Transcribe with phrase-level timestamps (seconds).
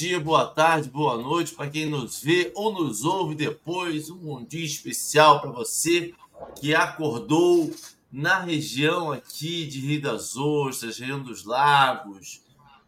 [0.00, 4.08] dia, boa tarde, boa noite para quem nos vê ou nos ouve depois.
[4.08, 6.14] Um bom dia especial para você
[6.58, 7.70] que acordou
[8.10, 12.40] na região aqui de Rio das Ostras, região dos Lagos,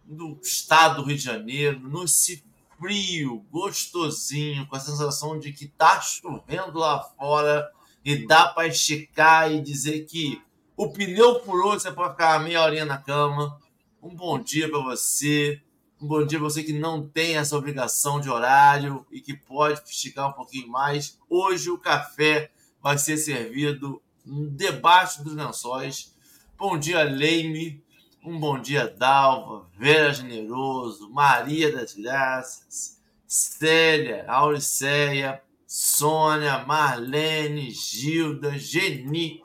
[0.06, 2.42] do estado do Rio de Janeiro, nesse
[2.80, 7.70] frio gostosinho, com a sensação de que tá chovendo lá fora
[8.02, 10.40] e dá para esticar e dizer que
[10.74, 13.60] o pneu furou, você pode ficar meia horinha na cama
[14.02, 15.60] um bom dia para você.
[16.02, 20.30] Um bom dia você que não tem essa obrigação de horário e que pode esticar
[20.30, 21.16] um pouquinho mais.
[21.30, 22.50] Hoje o café
[22.82, 26.12] vai ser servido debaixo dos lençóis.
[26.58, 27.84] Bom dia, Leime.
[28.24, 39.40] Um bom dia, Dalva, Vera Generoso, Maria das Graças, Célia, Auriceia, Sônia, Marlene, Gilda, Geni,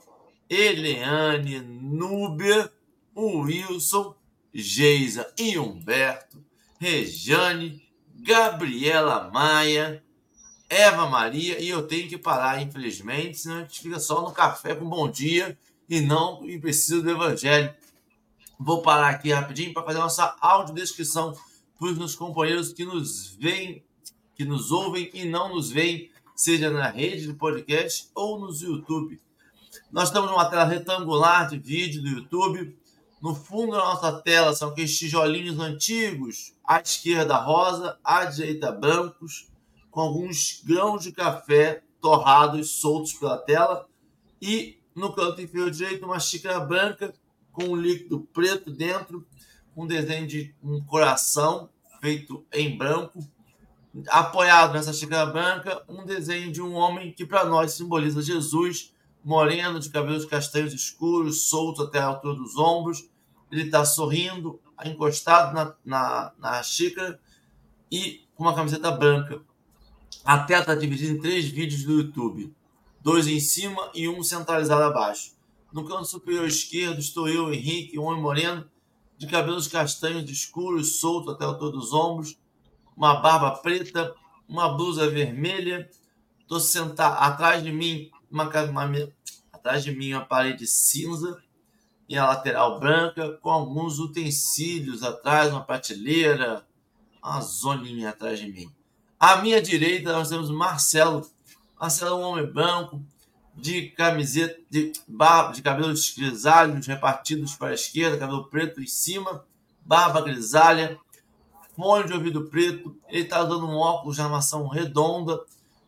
[0.49, 2.73] Eliane, Núbia,
[3.16, 4.16] Wilson,
[4.59, 6.27] Geisa e Humberto,
[6.80, 7.81] Rejane,
[8.16, 10.03] Gabriela Maia,
[10.70, 14.75] Eva Maria, e eu tenho que parar, infelizmente, senão a gente fica só no café
[14.75, 15.58] com bom dia
[15.89, 17.73] e não e precisa do evangelho.
[18.59, 21.33] Vou parar aqui rapidinho para fazer nossa audiodescrição
[21.80, 23.83] para os meus companheiros que nos veem,
[24.36, 29.20] que nos ouvem e não nos veem, seja na rede de podcast ou no YouTube.
[29.92, 32.75] Nós estamos numa tela retangular de vídeo do YouTube
[33.22, 39.48] no fundo da nossa tela são aqueles tijolinhos antigos, à esquerda rosa, à direita brancos,
[39.90, 43.88] com alguns grãos de café torrados soltos pela tela.
[44.42, 47.14] E no canto inferior direito, uma xícara branca
[47.52, 49.26] com um líquido preto dentro,
[49.76, 51.70] um desenho de um coração
[52.02, 53.20] feito em branco.
[54.10, 59.80] Apoiado nessa xícara branca, um desenho de um homem que para nós simboliza Jesus moreno,
[59.80, 63.10] de cabelos castanhos escuros, solto até a altura dos ombros.
[63.52, 67.20] Ele está sorrindo, encostado na, na, na xícara
[67.92, 69.42] e com uma camiseta branca.
[70.23, 72.54] A tela está dividida em três vídeos do YouTube:
[73.02, 75.36] dois em cima e um centralizado abaixo.
[75.71, 78.70] No canto superior esquerdo estou eu, Henrique, um homem moreno,
[79.17, 82.38] de cabelos castanhos escuros, solto até a altura dos ombros,
[82.95, 84.14] uma barba preta,
[84.48, 85.89] uma blusa vermelha.
[86.39, 88.89] Estou sentado atrás de mim uma, uma,
[89.52, 91.42] atrás de mim uma parede cinza
[92.08, 96.66] e a lateral branca, com alguns utensílios atrás, uma prateleira,
[97.22, 98.72] uma zoninha atrás de mim.
[99.20, 101.28] À minha direita, nós temos Marcelo.
[101.80, 103.02] Marcelo é um homem branco,
[103.58, 109.44] de camiseta, de, barba, de cabelos grisalhos repartidos para a esquerda, cabelo preto em cima,
[109.84, 110.98] barba grisalha,
[111.76, 112.95] fone de ouvido preto.
[113.10, 115.42] Ele está usando um óculos de armação redonda,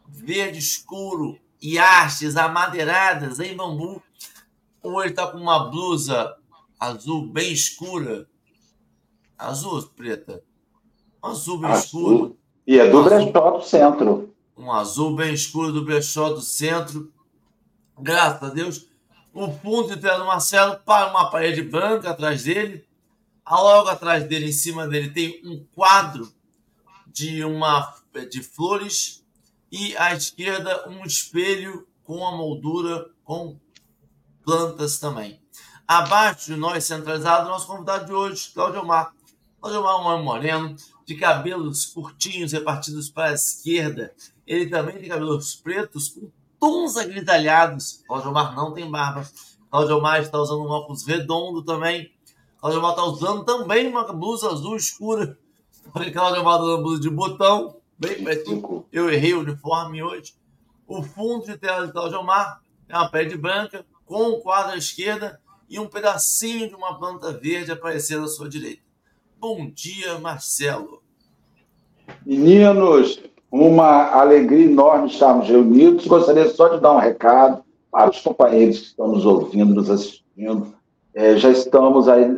[0.07, 4.01] verde escuro e hastes amadeiradas em bambu.
[4.81, 6.35] Ou ele está com uma blusa
[6.79, 8.27] azul bem escura.
[9.37, 10.43] Azul ou preta?
[11.21, 11.83] Azul bem azul.
[11.83, 12.37] escuro.
[12.65, 14.35] E é do um brechó do centro.
[14.57, 17.11] Um azul bem escuro do brechó do centro.
[17.97, 18.87] Graças a Deus.
[19.33, 22.85] O fundo de do Marcelo para uma parede branca atrás dele.
[23.49, 26.31] Logo atrás dele, em cima dele, tem um quadro
[27.07, 27.95] de uma
[28.29, 29.25] de flores
[29.71, 33.57] e à esquerda um espelho com a moldura com
[34.49, 35.39] plantas também.
[35.87, 39.13] Abaixo de nós, centralizado, nosso convidado de hoje, Claudio Mar.
[39.61, 44.11] Claudio Mar é um homem moreno, de cabelos curtinhos repartidos para a esquerda.
[44.47, 48.03] Ele também tem cabelos pretos com tons agrisalhados.
[48.07, 49.29] Claudio Mar não tem barba.
[49.69, 52.11] Claudio Mar está usando um óculos redondo também.
[52.59, 55.37] Claudio Mar está usando também uma blusa azul escura.
[55.93, 58.83] Claudio Mar está usando blusa de botão, bem pertinho.
[58.91, 60.33] Eu errei o uniforme hoje.
[60.87, 64.75] O fundo de tela de Claudio Mar é uma pele branca, com um quadro à
[64.75, 65.39] esquerda
[65.69, 68.81] e um pedacinho de uma planta verde aparecendo à sua direita.
[69.39, 71.03] Bom dia, Marcelo.
[72.25, 73.21] Meninos,
[73.51, 76.07] uma alegria enorme estarmos reunidos.
[76.07, 80.73] Gostaria só de dar um recado para os companheiros que estão nos ouvindo, nos assistindo.
[81.13, 82.35] É, já estamos aí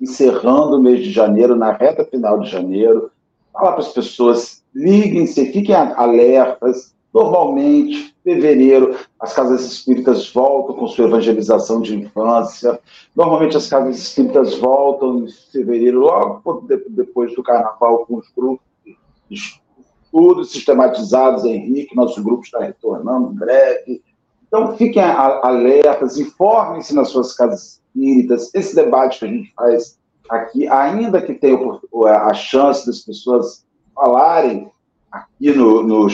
[0.00, 3.12] encerrando o mês de janeiro, na reta final de janeiro.
[3.52, 6.92] Falar para as pessoas, liguem-se, fiquem alertas.
[7.12, 12.80] Normalmente, fevereiro, as casas espíritas voltam com sua evangelização de infância.
[13.14, 18.64] Normalmente as casas espíritas voltam em fevereiro, logo depois do carnaval, com os grupos,
[19.30, 24.02] estudos sistematizados, Henrique, nosso grupo está retornando em breve.
[24.46, 28.54] Então, fiquem alertas, informem-se nas suas casas espíritas.
[28.54, 29.98] Esse debate que a gente faz
[30.28, 31.58] aqui, ainda que tenha
[32.06, 34.70] a chance das pessoas falarem
[35.10, 36.08] aqui no, no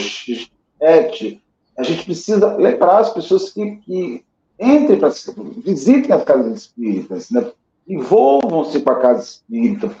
[0.79, 1.41] chat,
[1.77, 4.25] a gente precisa lembrar as pessoas que, que
[4.59, 5.11] entrem para
[5.63, 7.51] visitem as casas espíritas, né?
[7.87, 9.95] envolvam-se com a casa espírita,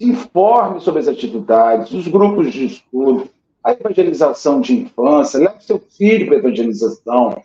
[0.00, 3.28] informe sobre as atividades, os grupos de estudo,
[3.62, 7.42] a evangelização de infância, leve seu filho para a evangelização.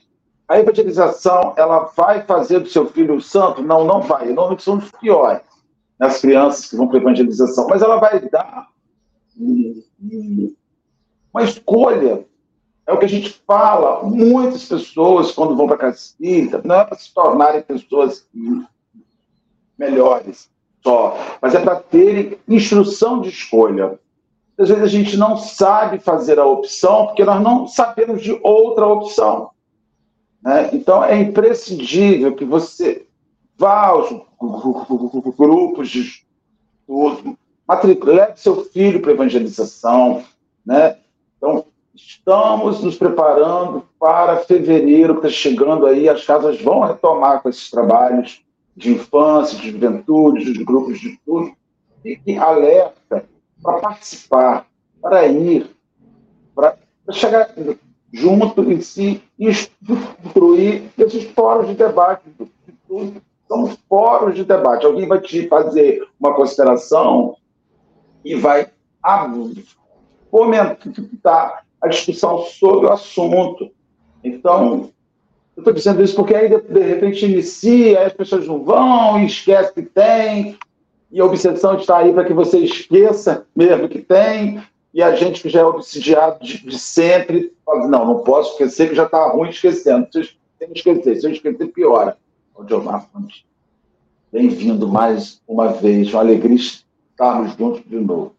[0.47, 3.61] A evangelização, ela vai fazer do seu filho o santo?
[3.61, 4.25] Não, não vai.
[4.27, 5.41] Normalmente são os piores,
[5.99, 7.67] né, as crianças que vão para a evangelização.
[7.67, 8.67] Mas ela vai dar
[11.33, 12.25] uma escolha.
[12.89, 14.03] É o que a gente fala.
[14.03, 18.27] Muitas pessoas, quando vão para a casa espírita, não é para se tornarem pessoas
[19.77, 20.49] melhores
[20.83, 23.99] só, mas é para terem instrução de escolha.
[24.57, 28.87] Às vezes a gente não sabe fazer a opção porque nós não sabemos de outra
[28.87, 29.51] opção.
[30.41, 30.71] Né?
[30.73, 33.05] Então é imprescindível que você
[33.55, 34.09] vá aos
[35.37, 36.23] grupos de
[36.81, 37.37] estudo,
[38.03, 40.23] leve seu filho para evangelização.
[40.65, 40.97] Né?
[41.37, 41.65] Então,
[41.95, 47.69] estamos nos preparando para fevereiro, que está chegando aí, as casas vão retomar com esses
[47.69, 48.41] trabalhos
[48.75, 51.51] de infância, de juventude, dos grupos de estudo,
[52.05, 53.25] e alerta
[53.61, 54.65] para participar,
[55.01, 55.69] para ir,
[56.55, 56.77] para
[57.11, 57.53] chegar
[58.11, 62.23] junto e se instruir esses fóruns de debate.
[63.47, 64.85] São fóruns de debate.
[64.85, 67.35] Alguém vai te fazer uma consideração
[68.23, 68.69] e vai
[70.31, 73.71] fomentar a discussão sobre o assunto.
[74.23, 74.91] Então,
[75.55, 79.25] eu estou dizendo isso porque aí, de, de repente, inicia, as pessoas não vão e
[79.25, 80.57] esquecem que tem,
[81.11, 84.61] e a obsessão está aí para que você esqueça mesmo que tem,
[84.93, 88.89] e a gente que já é obsidiado de, de sempre, fala, não, não posso esquecer,
[88.89, 90.07] que já está ruim esquecendo.
[90.11, 90.19] Se
[90.59, 92.17] eu esquecer, se eu esquecer, piora.
[92.55, 93.45] O Diomar Fonte,
[94.31, 98.35] bem-vindo mais uma vez, uma alegria estarmos juntos de novo.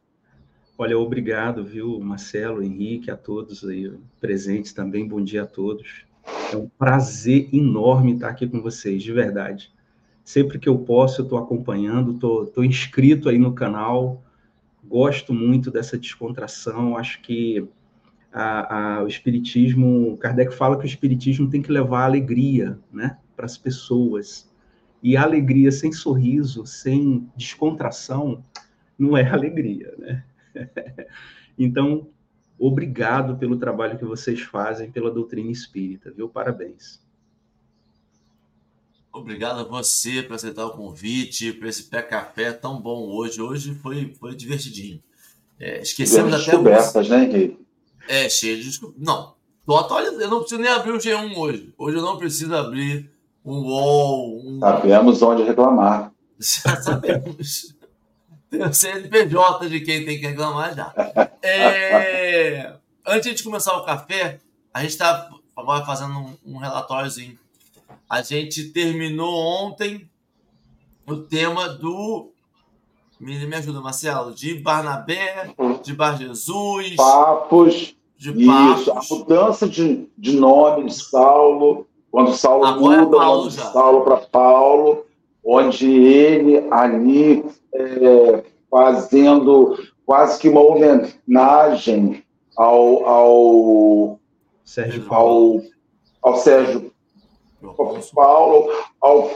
[0.83, 6.07] Olha, obrigado, viu, Marcelo, Henrique, a todos aí presentes também, bom dia a todos.
[6.51, 9.71] É um prazer enorme estar aqui com vocês, de verdade.
[10.25, 12.15] Sempre que eu posso, eu estou acompanhando,
[12.47, 14.25] estou inscrito aí no canal,
[14.83, 17.69] gosto muito dessa descontração, acho que
[18.33, 23.45] a, a, o Espiritismo, Kardec fala que o Espiritismo tem que levar alegria né, para
[23.45, 24.51] as pessoas.
[25.03, 28.43] E alegria sem sorriso, sem descontração,
[28.99, 29.93] não é alegria.
[29.99, 30.25] Né?
[31.59, 32.09] então,
[32.63, 36.29] Obrigado pelo trabalho que vocês fazem pela doutrina espírita, viu?
[36.29, 37.01] Parabéns.
[39.11, 43.41] Obrigado a você por aceitar o convite, por esse pé café tão bom hoje.
[43.41, 45.03] Hoje foi, foi divertidinho.
[45.59, 46.45] É, esquecemos até.
[46.45, 47.59] Descobertas, né, Henrique?
[48.07, 49.07] É, cheio de descobertas.
[49.07, 50.23] Não, tô atualizando.
[50.23, 51.75] Eu não preciso nem abrir o G1 hoje.
[51.79, 53.11] Hoje eu não preciso abrir
[53.43, 54.39] um UOL.
[54.45, 54.61] Um...
[54.61, 56.13] Sabemos onde reclamar.
[56.39, 57.75] Já sabemos.
[58.51, 60.93] Tem o CNPJ de quem tem que reclamar já.
[61.43, 62.75] É...
[63.07, 64.41] Antes de começar o café,
[64.75, 65.31] a gente está
[65.87, 67.39] fazendo um, um relatóriozinho.
[68.09, 70.11] A gente terminou ontem
[71.07, 72.31] o tema do.
[73.21, 74.35] Me, me ajuda, Marcelo.
[74.35, 76.97] De Barnabé, de Bar Jesus.
[76.97, 77.95] Papos.
[78.17, 78.81] De papos.
[78.81, 81.87] Isso, a mudança de, de nome de Saulo.
[82.11, 85.07] Quando Saulo Agora é muda é Paulo, Saulo para Paulo,
[85.45, 87.45] onde ele ali
[87.75, 92.23] é, fazendo quase que uma homenagem
[92.57, 94.21] ao, ao
[94.65, 95.63] Sérgio Paulo,
[96.23, 96.93] ao, ao Sérgio
[98.15, 98.71] Paulo,
[99.01, 99.31] ao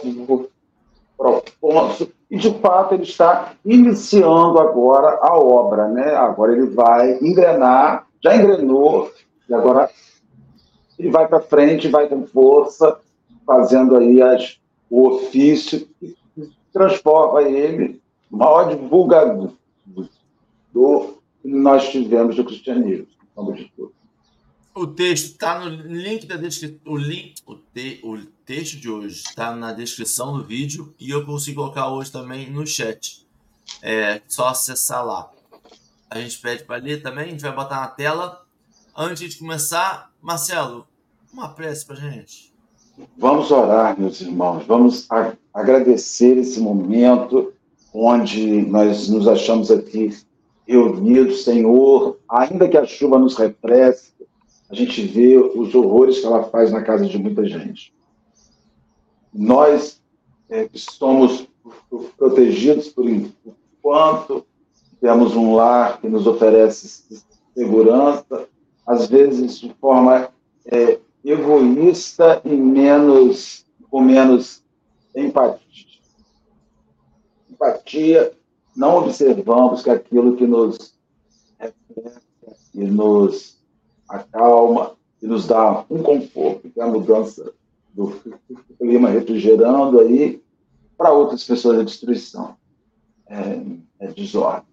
[1.17, 6.15] Proponso, e de fato ele está iniciando agora a obra, né?
[6.15, 9.11] Agora ele vai engrenar, já engrenou,
[9.49, 9.89] e agora
[10.99, 12.99] ele vai para frente, vai com força,
[13.47, 14.59] fazendo aí as,
[14.91, 15.89] o ofício
[16.73, 19.53] transforma ele maior divulgador
[21.45, 23.07] que nós tivemos do cristianismo.
[24.75, 26.81] O texto está no link da descrição.
[26.85, 26.97] O,
[27.53, 31.89] o, te, o texto de hoje está na descrição do vídeo e eu consigo colocar
[31.91, 33.25] hoje também no chat.
[33.83, 35.31] É só acessar lá.
[36.11, 38.45] A gente pede para ler também, a gente vai botar na tela.
[38.97, 40.87] Antes de começar, Marcelo,
[41.33, 42.54] uma prece para gente.
[43.17, 44.65] Vamos orar, meus irmãos.
[44.67, 45.09] Vamos
[45.53, 47.53] agradecer esse momento
[47.93, 50.17] onde nós nos achamos aqui
[50.67, 54.13] reunidos, Senhor, ainda que a chuva nos represse,
[54.71, 57.93] a gente vê os horrores que ela faz na casa de muita gente.
[59.33, 60.01] Nós
[60.49, 61.47] é, somos
[62.17, 64.45] protegidos por enquanto
[65.01, 67.23] temos um lar que nos oferece
[67.55, 68.49] segurança,
[68.87, 70.29] às vezes de forma
[70.67, 74.63] é, egoísta e menos com menos
[75.15, 75.65] empatia
[77.55, 78.33] empatia,
[78.77, 80.95] não observamos que aquilo que nos
[82.75, 83.57] e nos
[84.09, 87.53] acalma e nos dá um conforto, que é a mudança
[87.95, 88.13] do
[88.79, 90.43] clima refrigerando aí
[90.99, 92.57] para outras pessoas a destruição.
[93.27, 93.63] é,
[94.01, 94.69] é desordem,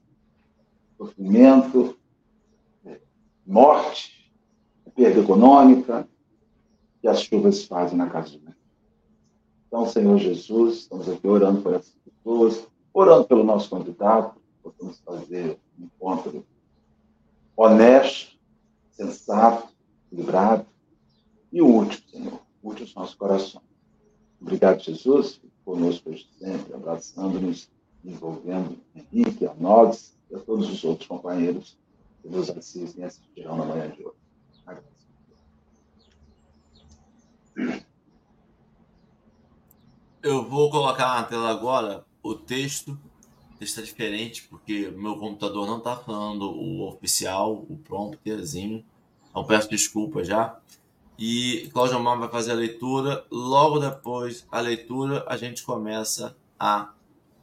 [0.98, 1.96] sofrimento,
[2.86, 2.98] é
[3.46, 4.32] morte,
[4.86, 6.08] é perda econômica,
[7.02, 8.56] que as chuvas fazem na casa de Deus.
[9.68, 15.58] Então, Senhor Jesus, estamos aqui orando por essas pessoas, orando pelo nosso convidado, possamos fazer
[15.80, 16.46] um encontro
[17.56, 18.38] honesto,
[18.92, 19.74] sensato,
[20.08, 20.66] equilibrado
[21.52, 23.66] e útil, Senhor, útil aos nossos corações.
[24.40, 27.70] Obrigado, Jesus, conosco hoje sempre, abraçando-nos,
[28.04, 31.78] envolvendo Henrique, a nós e a todos os outros companheiros
[32.22, 34.22] que nos assistem e assistirão na manhã de hoje.
[40.24, 42.92] Eu vou colocar na tela agora o texto.
[43.54, 48.86] O texto está diferente, porque meu computador não está falando o oficial, o prompterzinho.
[49.30, 50.60] Então peço desculpa já.
[51.18, 53.26] E Cláudio Amar vai fazer a leitura.
[53.32, 56.94] Logo depois a leitura, a gente começa a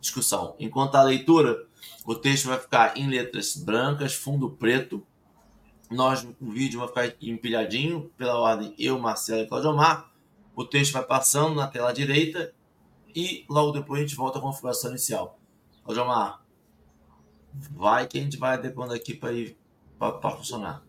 [0.01, 0.55] discussão.
[0.59, 1.67] Enquanto a leitura,
[2.05, 5.05] o texto vai ficar em letras brancas, fundo preto.
[5.91, 10.13] Nós, o vídeo vai ficar empilhadinho pela ordem eu, Marcelo e Cláudio Omar.
[10.55, 12.53] O texto vai passando na tela direita
[13.17, 15.39] e logo depois a gente volta à configuração inicial.
[15.83, 16.43] Cláudio Omar,
[17.53, 20.85] vai que a gente vai adequando aqui para funcionar.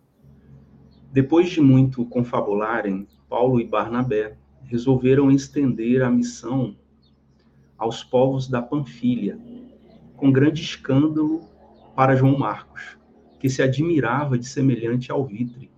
[1.11, 6.75] Depois de muito confabularem, Paulo e Barnabé resolveram estender a missão
[7.77, 9.39] aos povos da Panfilha,
[10.17, 11.41] com grande escândalo
[11.95, 12.98] para João Marcos,
[13.39, 15.71] que se admirava de semelhante alvitre.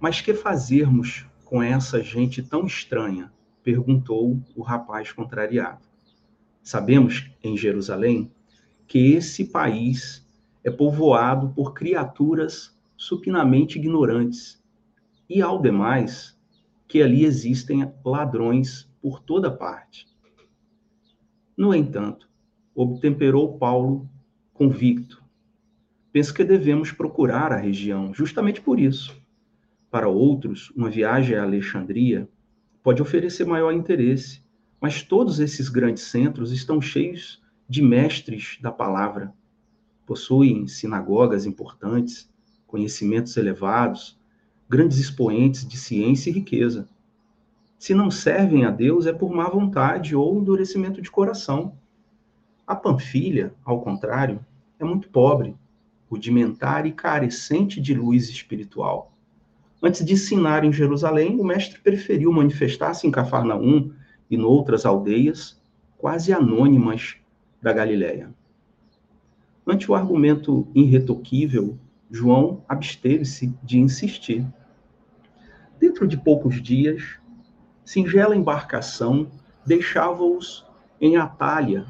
[0.00, 3.32] Mas que fazermos com essa gente tão estranha?
[3.62, 5.80] perguntou o rapaz contrariado.
[6.62, 8.30] Sabemos, em Jerusalém,
[8.86, 10.26] que esse país
[10.62, 14.62] é povoado por criaturas supinamente ignorantes,
[15.28, 16.38] e, ao demais,
[16.86, 20.06] que ali existem ladrões por toda parte.
[21.56, 22.28] No entanto,
[22.74, 24.08] obtemperou Paulo
[24.52, 25.22] convicto.
[26.12, 29.16] Penso que devemos procurar a região, justamente por isso.
[29.90, 32.28] Para outros, uma viagem a Alexandria
[32.82, 34.42] pode oferecer maior interesse,
[34.80, 39.32] mas todos esses grandes centros estão cheios de mestres da palavra.
[40.04, 42.28] Possuem sinagogas importantes,
[42.66, 44.18] conhecimentos elevados,
[44.68, 46.88] grandes expoentes de ciência e riqueza.
[47.78, 51.78] Se não servem a Deus, é por má vontade ou endurecimento de coração.
[52.66, 54.44] A Panfilha, ao contrário,
[54.78, 55.54] é muito pobre,
[56.10, 59.12] rudimentar e carecente de luz espiritual.
[59.82, 63.92] Antes de ensinar em Jerusalém, o mestre preferiu manifestar-se em Cafarnaum
[64.30, 65.60] e noutras aldeias
[65.98, 67.16] quase anônimas
[67.60, 68.30] da Galiléia.
[69.66, 71.78] Ante o argumento irretoquível,
[72.10, 74.46] João absteve-se de insistir.
[75.78, 77.18] Dentro de poucos dias,
[77.84, 79.28] singela embarcação
[79.66, 80.66] deixava-os
[81.00, 81.86] em Atalha,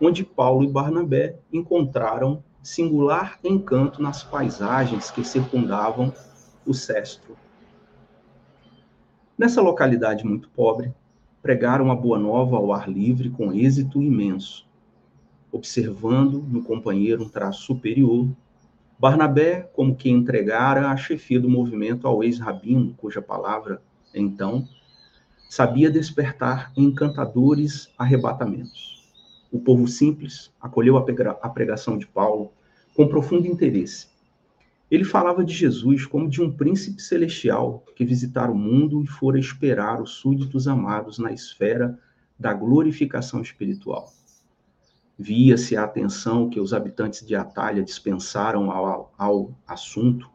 [0.00, 6.12] onde Paulo e Barnabé encontraram singular encanto nas paisagens que circundavam
[6.66, 7.36] o Cestro.
[9.38, 10.92] Nessa localidade muito pobre,
[11.42, 14.66] pregaram a boa nova ao ar livre com êxito imenso,
[15.52, 18.28] observando no companheiro um traço superior
[18.98, 23.82] Barnabé, como que entregara a chefia do movimento ao ex-rabino, cuja palavra,
[24.14, 24.66] então,
[25.50, 28.95] sabia despertar encantadores arrebatamentos.
[29.56, 32.52] O povo simples acolheu a pregação de Paulo
[32.94, 34.06] com profundo interesse.
[34.90, 39.38] Ele falava de Jesus como de um príncipe celestial que visitara o mundo e fora
[39.38, 41.98] esperar os súditos amados na esfera
[42.38, 44.12] da glorificação espiritual.
[45.18, 50.28] Via-se a atenção que os habitantes de Atalha dispensaram ao, ao assunto.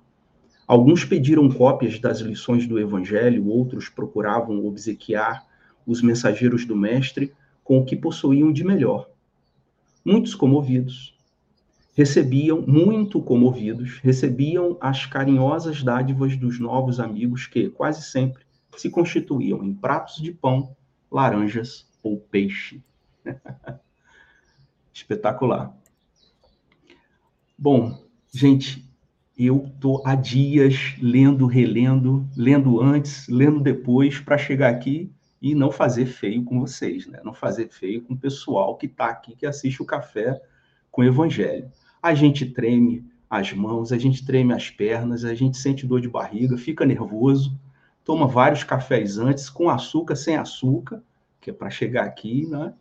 [0.66, 5.46] Alguns pediram cópias das lições do Evangelho, outros procuravam obsequiar
[5.86, 7.32] os mensageiros do Mestre
[7.63, 9.11] com o que possuíam de melhor.
[10.03, 11.15] Muitos comovidos
[11.93, 18.43] recebiam, muito comovidos, recebiam as carinhosas dádivas dos novos amigos que, quase sempre,
[18.75, 20.75] se constituíam em pratos de pão,
[21.12, 22.81] laranjas ou peixe.
[24.93, 25.75] Espetacular.
[27.58, 28.03] Bom,
[28.34, 28.89] gente,
[29.38, 35.71] eu tô há dias lendo, relendo, lendo antes, lendo depois para chegar aqui e não
[35.71, 37.19] fazer feio com vocês, né?
[37.24, 40.39] Não fazer feio com o pessoal que está aqui que assiste o café
[40.91, 41.71] com o evangelho.
[42.01, 46.10] A gente treme as mãos, a gente treme as pernas, a gente sente dor de
[46.10, 47.57] barriga, fica nervoso,
[48.03, 51.01] toma vários cafés antes com açúcar, sem açúcar,
[51.39, 52.74] que é para chegar aqui, né?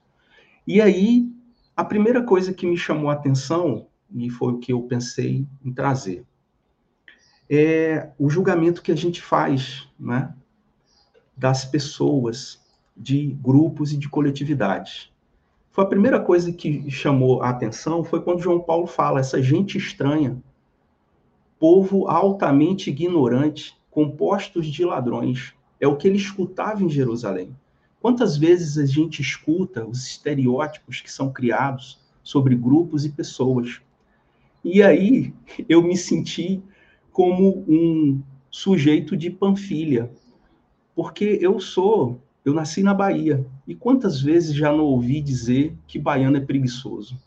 [0.66, 1.32] E aí
[1.76, 5.72] a primeira coisa que me chamou a atenção, e foi o que eu pensei em
[5.72, 6.26] trazer,
[7.48, 10.34] é o julgamento que a gente faz né,
[11.36, 12.60] das pessoas
[12.96, 15.10] de grupos e de coletividades.
[15.70, 19.78] Foi a primeira coisa que chamou a atenção foi quando João Paulo fala essa gente
[19.78, 20.42] estranha,
[21.58, 25.54] povo altamente ignorante, compostos de ladrões.
[25.80, 27.54] É o que ele escutava em Jerusalém.
[28.00, 33.80] Quantas vezes a gente escuta os estereótipos que são criados sobre grupos e pessoas?
[34.64, 35.32] E aí
[35.68, 36.62] eu me senti
[37.12, 40.10] como um sujeito de Panfilha,
[40.94, 45.98] porque eu sou, eu nasci na Bahia, e quantas vezes já não ouvi dizer que
[45.98, 47.18] baiano é preguiçoso?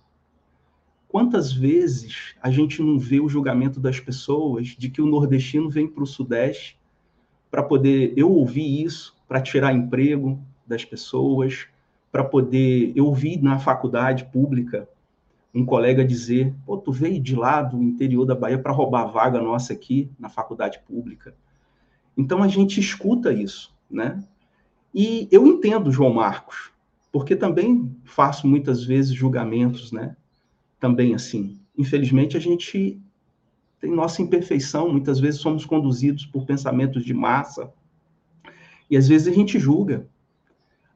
[1.08, 5.88] Quantas vezes a gente não vê o julgamento das pessoas de que o nordestino vem
[5.88, 6.78] para o Sudeste
[7.54, 8.14] para poder.
[8.18, 11.68] Eu ouvi isso para tirar emprego das pessoas,
[12.12, 12.92] para poder.
[12.96, 14.90] Eu ouvi na faculdade pública
[15.54, 19.06] um colega dizer: pô, tu veio de lá do interior da Bahia para roubar a
[19.06, 21.36] vaga nossa aqui na faculdade pública.
[22.18, 24.24] Então a gente escuta isso, né?
[24.94, 26.72] E eu entendo João Marcos,
[27.12, 30.16] porque também faço muitas vezes julgamentos, né?
[30.80, 31.60] Também assim.
[31.78, 33.02] Infelizmente a gente
[33.80, 37.74] tem nossa imperfeição, muitas vezes somos conduzidos por pensamentos de massa.
[38.90, 40.08] E às vezes a gente julga.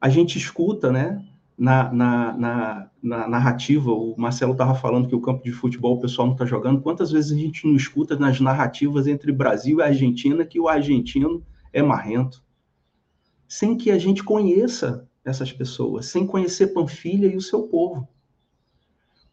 [0.00, 1.22] A gente escuta, né?
[1.58, 6.00] Na, na, na, na narrativa, o Marcelo estava falando que o campo de futebol o
[6.00, 6.80] pessoal não está jogando.
[6.80, 11.44] Quantas vezes a gente não escuta nas narrativas entre Brasil e Argentina que o argentino
[11.72, 12.44] é marrento?
[13.48, 18.06] Sem que a gente conheça essas pessoas, sem conhecer Panfilha e o seu povo.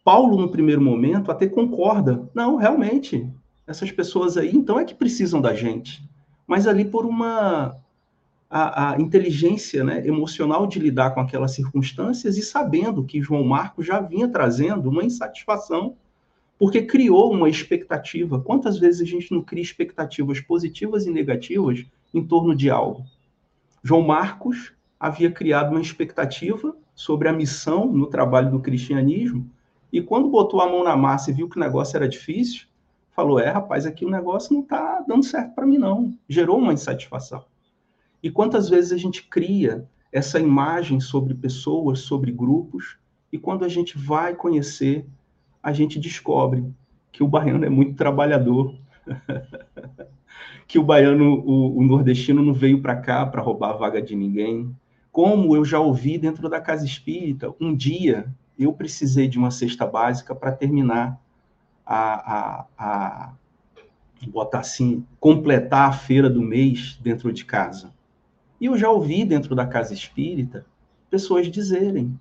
[0.03, 2.27] Paulo, no primeiro momento, até concorda.
[2.33, 3.31] Não, realmente,
[3.67, 6.03] essas pessoas aí, então é que precisam da gente.
[6.47, 7.77] Mas ali por uma
[8.57, 13.85] a, a inteligência né, emocional de lidar com aquelas circunstâncias e sabendo que João Marcos
[13.85, 15.97] já vinha trazendo uma insatisfação,
[16.57, 18.39] porque criou uma expectativa.
[18.39, 23.03] Quantas vezes a gente não cria expectativas positivas e negativas em torno de algo?
[23.83, 29.51] João Marcos havia criado uma expectativa sobre a missão no trabalho do cristianismo,
[29.91, 32.67] e quando botou a mão na massa e viu que o negócio era difícil,
[33.11, 36.17] falou: É, rapaz, aqui o negócio não está dando certo para mim, não.
[36.29, 37.43] Gerou uma insatisfação.
[38.25, 42.97] E quantas vezes a gente cria essa imagem sobre pessoas, sobre grupos,
[43.31, 45.05] e quando a gente vai conhecer,
[45.61, 46.65] a gente descobre
[47.11, 48.73] que o baiano é muito trabalhador,
[50.67, 54.15] que o baiano, o, o nordestino não veio para cá para roubar a vaga de
[54.15, 54.75] ninguém.
[55.11, 58.25] Como eu já ouvi dentro da casa espírita, um dia
[58.57, 61.21] eu precisei de uma cesta básica para terminar
[61.85, 63.33] a, a, a
[64.29, 67.93] botar assim, completar a feira do mês dentro de casa.
[68.59, 70.65] E eu já ouvi dentro da casa espírita
[71.09, 72.19] pessoas dizerem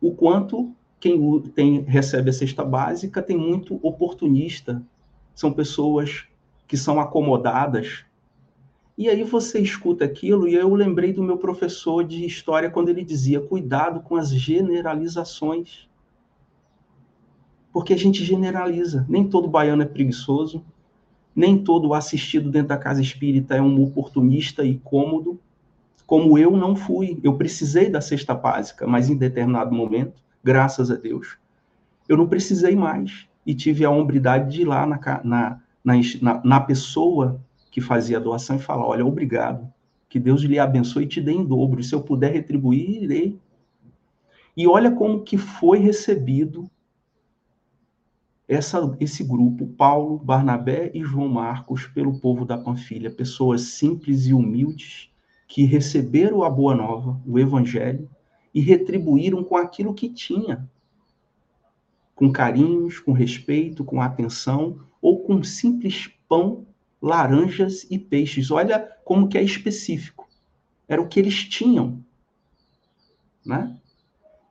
[0.00, 4.82] o quanto quem tem, recebe a cesta básica tem muito oportunista,
[5.34, 6.26] são pessoas
[6.66, 8.04] que são acomodadas.
[8.96, 13.04] E aí você escuta aquilo, e eu lembrei do meu professor de história quando ele
[13.04, 15.88] dizia: cuidado com as generalizações.
[17.72, 19.04] Porque a gente generaliza.
[19.08, 20.64] Nem todo baiano é preguiçoso,
[21.34, 25.38] nem todo assistido dentro da casa espírita é um oportunista e cômodo,
[26.06, 27.18] como eu não fui.
[27.22, 31.36] Eu precisei da cesta básica, mas em determinado momento, graças a Deus,
[32.08, 33.26] eu não precisei mais.
[33.44, 38.20] E tive a hombridade de ir lá na, na, na, na pessoa que fazia a
[38.20, 39.68] doação e falar: olha, obrigado,
[40.08, 41.82] que Deus lhe abençoe e te dê em dobro.
[41.82, 43.38] Se eu puder retribuir, irei.
[44.56, 46.70] E olha como que foi recebido
[48.46, 54.34] essa, esse grupo, Paulo, Barnabé e João Marcos, pelo povo da Panfilha, pessoas simples e
[54.34, 55.10] humildes,
[55.48, 58.08] que receberam a boa nova, o evangelho,
[58.52, 60.68] e retribuíram com aquilo que tinha,
[62.14, 66.66] com carinhos, com respeito, com atenção, ou com simples pão,
[67.00, 68.50] laranjas e peixes.
[68.50, 70.28] Olha como que é específico.
[70.86, 72.04] Era o que eles tinham,
[73.44, 73.76] né?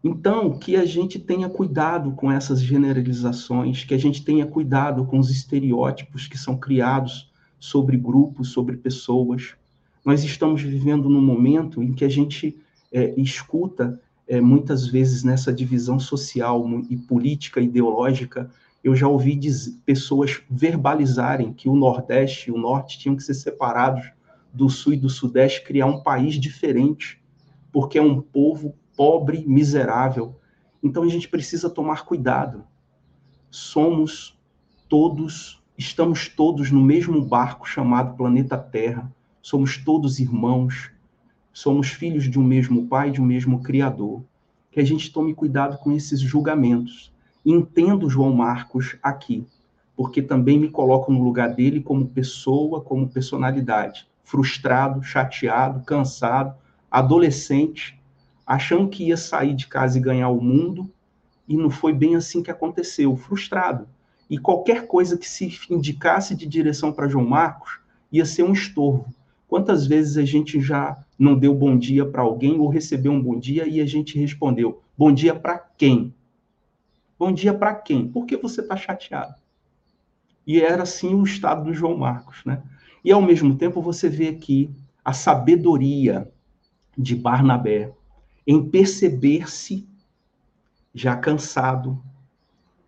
[0.04, 5.18] Então, que a gente tenha cuidado com essas generalizações, que a gente tenha cuidado com
[5.18, 9.56] os estereótipos que são criados sobre grupos, sobre pessoas.
[10.04, 12.60] Nós estamos vivendo num momento em que a gente
[12.92, 18.52] é, escuta é, muitas vezes nessa divisão social e política ideológica.
[18.84, 19.40] Eu já ouvi
[19.86, 24.12] pessoas verbalizarem que o Nordeste e o Norte tinham que ser separados
[24.54, 27.22] do Sul e do Sudeste, criar um país diferente,
[27.72, 30.36] porque é um povo pobre, miserável.
[30.82, 32.64] Então a gente precisa tomar cuidado.
[33.50, 34.38] Somos
[34.90, 39.12] todos, estamos todos no mesmo barco chamado planeta Terra.
[39.42, 40.92] Somos todos irmãos.
[41.52, 44.24] Somos filhos de um mesmo Pai, de um mesmo Criador.
[44.72, 47.14] Que a gente tome cuidado com esses julgamentos.
[47.46, 49.46] Entendo João Marcos aqui,
[49.96, 56.56] porque também me coloco no lugar dele como pessoa, como personalidade, frustrado, chateado, cansado,
[56.90, 58.02] adolescente,
[58.46, 60.92] achando que ia sair de casa e ganhar o mundo,
[61.48, 63.88] e não foi bem assim que aconteceu, frustrado.
[64.30, 67.80] E qualquer coisa que se indicasse de direção para João Marcos
[68.12, 69.14] ia ser um estorvo.
[69.48, 73.38] Quantas vezes a gente já não deu bom dia para alguém ou recebeu um bom
[73.38, 76.14] dia e a gente respondeu: bom dia para quem?
[77.20, 78.08] Bom dia para quem?
[78.08, 79.36] Por que você está chateado?
[80.46, 82.62] E era assim o estado do João Marcos, né?
[83.04, 84.70] E ao mesmo tempo você vê aqui
[85.04, 86.32] a sabedoria
[86.98, 87.94] de Barnabé
[88.46, 89.88] em perceber-se
[90.94, 92.02] já cansado,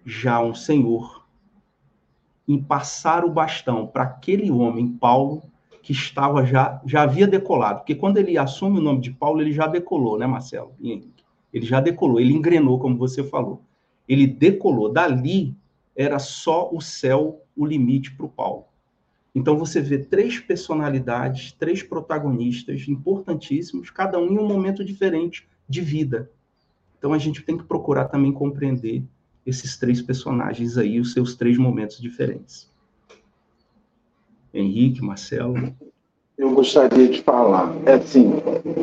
[0.05, 1.25] já um senhor,
[2.47, 5.43] em passar o bastão para aquele homem, Paulo,
[5.81, 7.79] que estava já, já havia decolado.
[7.79, 10.73] Porque quando ele assume o nome de Paulo, ele já decolou, né, Marcelo?
[11.53, 13.61] Ele já decolou, ele engrenou, como você falou.
[14.07, 14.91] Ele decolou.
[14.91, 15.55] Dali
[15.95, 18.65] era só o céu o limite para o Paulo.
[19.35, 25.81] Então você vê três personalidades, três protagonistas importantíssimos, cada um em um momento diferente de
[25.81, 26.31] vida.
[26.97, 29.03] Então a gente tem que procurar também compreender
[29.45, 32.73] esses três personagens aí, os seus três momentos diferentes.
[34.53, 35.75] Henrique, Marcelo.
[36.37, 37.75] Eu gostaria de falar.
[37.85, 38.31] É assim,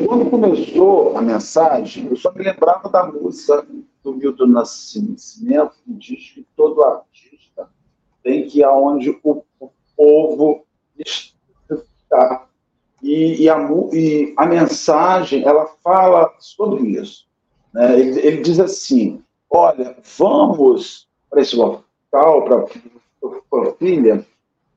[0.05, 3.65] quando começou a mensagem, eu só me lembrava da música
[4.03, 7.67] do Milton Nascimento, que diz que todo artista
[8.23, 9.43] tem que ir aonde o,
[9.95, 10.65] povo
[10.97, 12.45] está.
[13.01, 13.57] E, e, a,
[13.91, 17.25] e a mensagem, ela fala sobre isso.
[17.73, 17.99] Né?
[17.99, 24.25] Ele, ele diz assim, olha, vamos para esse local, para a filha,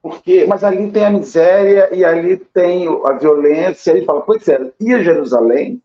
[0.02, 3.90] porque, mas ali tem a miséria e ali tem a violência.
[3.90, 5.82] Ele fala, pois é, e a Jerusalém,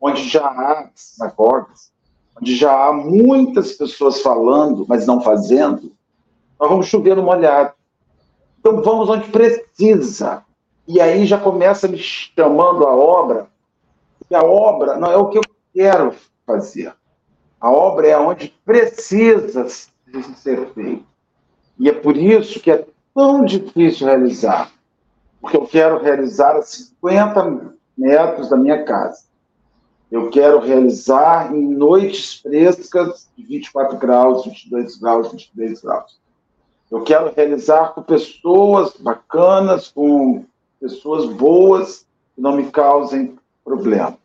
[0.00, 1.92] onde já há sinagogas,
[2.36, 5.92] onde já há muitas pessoas falando, mas não fazendo,
[6.58, 7.72] nós vamos chover no molhado.
[8.60, 10.44] Então vamos onde precisa.
[10.86, 13.46] E aí já começa me chamando a obra,
[14.30, 15.42] e a obra não é o que eu
[15.74, 16.14] quero
[16.46, 16.94] fazer.
[17.60, 21.02] A obra é onde precisa ser feita.
[21.78, 24.70] E é por isso que é tão difícil realizar.
[25.40, 29.24] Porque eu quero realizar a 50 metros da minha casa.
[30.10, 36.20] Eu quero realizar em noites frescas de 24 graus, 22 graus, 23 graus.
[36.90, 40.44] Eu quero realizar com pessoas bacanas, com
[40.80, 44.18] pessoas boas, que não me causem problema.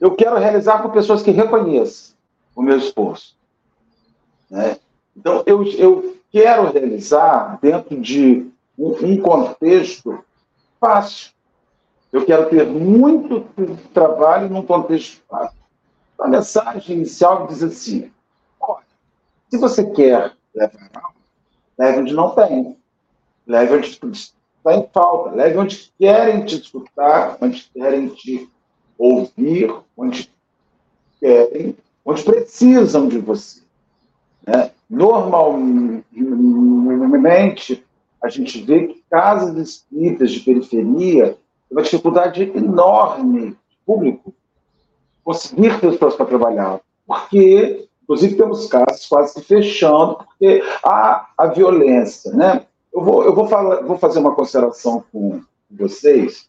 [0.00, 2.16] Eu quero realizar com pessoas que reconheçam
[2.54, 3.36] o meu esforço.
[4.50, 4.78] Né?
[5.16, 10.24] Então, eu, eu quero realizar dentro de um, um contexto
[10.80, 11.32] fácil.
[12.12, 13.40] Eu quero ter muito
[13.92, 15.58] trabalho num contexto fácil.
[16.18, 18.10] A mensagem inicial diz assim:
[18.60, 18.84] olha,
[19.50, 21.17] se você quer levar algo,
[21.78, 22.76] leve onde não tem.
[23.46, 24.08] Leve onde está
[24.74, 25.30] em falta.
[25.34, 28.46] Leve onde querem te escutar, onde querem te
[28.98, 30.30] ouvir, onde
[31.20, 33.62] querem, onde precisam de você.
[34.46, 34.70] Né?
[34.90, 37.82] Normalmente,
[38.22, 41.38] a gente vê que casas espíritas de periferia
[41.68, 44.34] têm uma dificuldade enorme de público
[45.22, 52.64] conseguir pessoas para trabalhar, porque, inclusive, temos casos quase fechando, porque há a violência, né?
[52.90, 56.48] Eu vou, eu vou, falar, vou fazer uma consideração com vocês,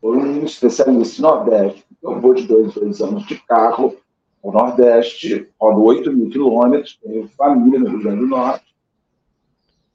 [0.00, 3.96] por um especialista no Nordeste, eu vou de dois, dois anos de carro
[4.42, 8.74] o Nordeste, rodo 8 mil quilômetros, tenho família no Rio Grande do Norte.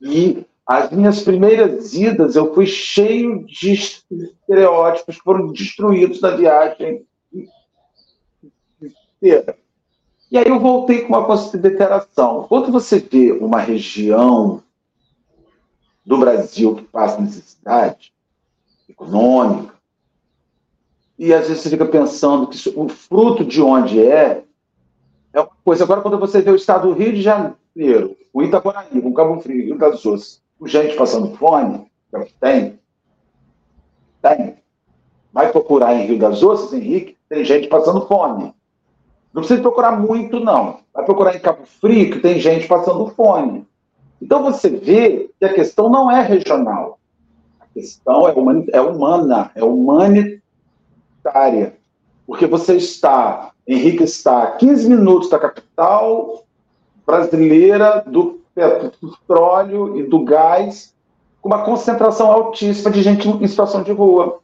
[0.02, 7.06] E as minhas primeiras idas, eu fui cheio de estereótipos que foram destruídos na viagem
[8.82, 9.58] inteira.
[10.30, 12.46] E aí eu voltei com uma consideração.
[12.50, 14.62] Quando você vê uma região
[16.06, 18.14] do Brasil que passa necessidade
[18.90, 19.74] econômica,
[21.18, 24.44] e às vezes você fica pensando que o fruto de onde é
[25.34, 25.84] é uma coisa.
[25.84, 29.66] Agora, quando você vê o estado do Rio de Janeiro, o Itaboraí, o Cabo Frio,
[29.66, 31.90] Rio das Ostras, com gente passando fome,
[32.40, 32.80] tem,
[34.22, 34.56] tem.
[35.32, 38.54] Vai procurar em Rio das Ostras, Henrique, tem gente passando fome.
[39.38, 40.80] Não precisa procurar muito, não.
[40.92, 43.68] Vai procurar em Cabo Frio, que tem gente passando fome.
[44.20, 46.98] Então você vê que a questão não é regional.
[47.60, 50.42] A questão é, humana, é humana, é humanitária
[52.28, 56.44] porque você está, Henrique está a 15 minutos da capital
[57.06, 60.94] brasileira do petróleo e do gás,
[61.42, 64.40] com uma concentração altíssima de gente em situação de rua,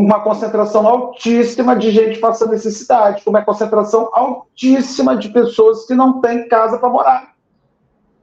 [0.00, 6.20] uma concentração altíssima de gente passando necessidade, com uma concentração altíssima de pessoas que não
[6.20, 7.34] têm casa para morar.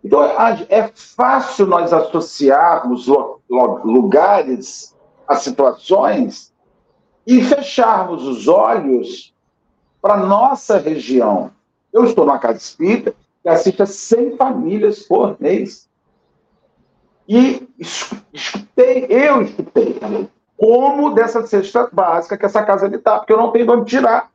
[0.03, 0.21] Então,
[0.67, 3.07] é fácil nós associarmos
[3.49, 4.93] lugares
[5.25, 6.51] a situações
[7.25, 9.33] e fecharmos os olhos
[10.01, 11.51] para nossa região.
[11.93, 15.89] Eu estou numa casa espírita que assiste a 100 famílias por mês.
[17.29, 17.65] E
[18.33, 19.97] escutei, eu escutei,
[20.61, 24.29] como dessa cesta básica que essa casa está, porque eu não tenho de onde tirar.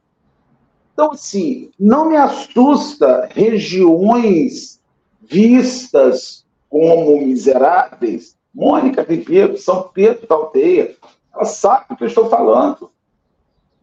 [0.93, 4.81] Então, assim, não me assusta regiões
[5.23, 8.37] vistas como miseráveis.
[8.53, 10.97] Mônica Ribeiro, São Pedro da Aldeia,
[11.33, 12.91] ela sabe o que eu estou falando.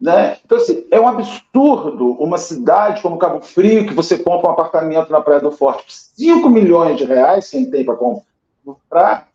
[0.02, 0.36] Né?
[0.44, 5.10] Então, assim, é um absurdo uma cidade como Cabo Frio, que você compra um apartamento
[5.10, 9.30] na Praia do Forte por 5 milhões de reais, quem tem para comprar,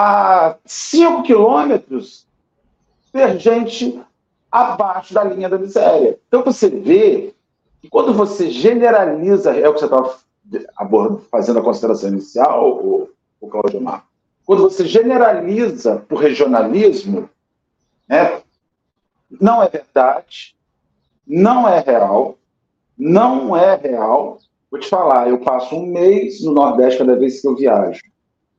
[0.00, 2.24] a 5 quilômetros
[3.12, 4.00] ter gente
[4.48, 6.16] abaixo da linha da miséria.
[6.28, 7.34] Então, você vê
[7.82, 10.16] que quando você generaliza, é o que você estava
[11.32, 14.06] fazendo a consideração inicial, o, o Claudio Mar,
[14.46, 17.28] quando você generaliza por regionalismo,
[18.08, 18.40] né,
[19.28, 20.54] não é verdade,
[21.26, 22.38] não é real,
[22.96, 24.38] não é real.
[24.70, 28.00] Vou te falar, eu passo um mês no Nordeste cada vez que eu viajo.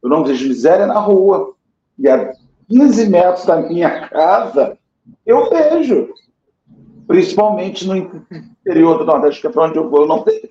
[0.02, 1.54] Eu não vejo miséria na rua.
[1.98, 2.34] E a
[2.70, 4.78] 15 metros da minha casa,
[5.26, 6.14] eu vejo.
[7.08, 10.50] Principalmente no interior do Nordeste, que é para onde eu vou, eu não vejo.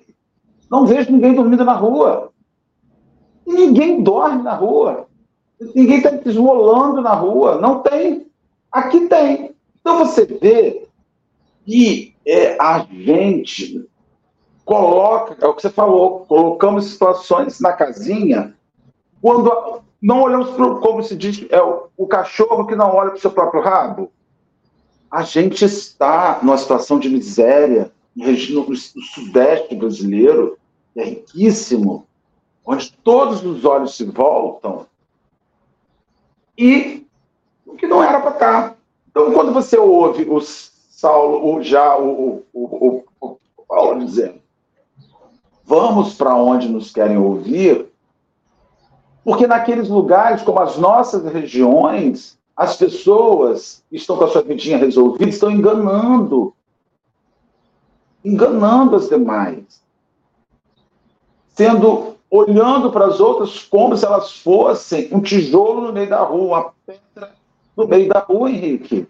[0.69, 2.31] Não vejo ninguém dormindo na rua.
[3.47, 5.07] Ninguém dorme na rua.
[5.73, 7.59] Ninguém está esmolando na rua.
[7.59, 8.27] Não tem.
[8.71, 9.55] Aqui tem.
[9.79, 10.87] Então você vê
[11.65, 13.87] que é, a gente
[14.65, 18.53] coloca, é o que você falou, colocamos situações na casinha
[19.21, 23.17] quando não olhamos para como se diz, é o, o cachorro que não olha para
[23.17, 24.11] o seu próprio rabo.
[25.11, 28.25] A gente está numa situação de miséria no,
[28.67, 30.57] no sudeste brasileiro,
[30.95, 32.05] é riquíssimo,
[32.65, 34.85] onde todos os olhos se voltam
[36.57, 37.07] e
[37.65, 38.77] o que não era para estar.
[39.09, 44.39] Então, quando você ouve o Saulo, o, já o, o, o Paulo dizendo,
[45.63, 47.88] vamos para onde nos querem ouvir,
[49.23, 55.29] porque naqueles lugares, como as nossas regiões, as pessoas estão com a sua vidinha resolvida
[55.29, 56.53] estão enganando.
[58.23, 59.81] Enganando as demais.
[61.49, 66.59] Sendo, olhando para as outras como se elas fossem um tijolo no meio da rua,
[66.59, 67.33] uma pedra
[67.75, 69.07] no meio da rua, Henrique.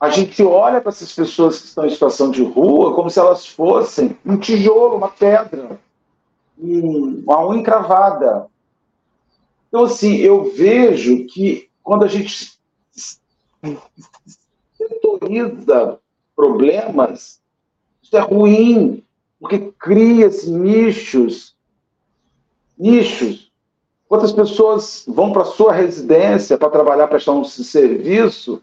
[0.00, 3.48] A gente olha para essas pessoas que estão em situação de rua como se elas
[3.48, 5.80] fossem um tijolo, uma pedra,
[6.56, 8.46] uma unha encravada.
[9.68, 12.58] Então, assim, eu vejo que quando a gente
[14.76, 15.98] setoriza
[16.34, 17.40] problemas,
[18.02, 19.04] isso é ruim,
[19.38, 21.56] porque cria-se nichos.
[22.78, 23.52] Nichos.
[24.08, 28.62] Quantas pessoas vão para sua residência para trabalhar, prestar um serviço,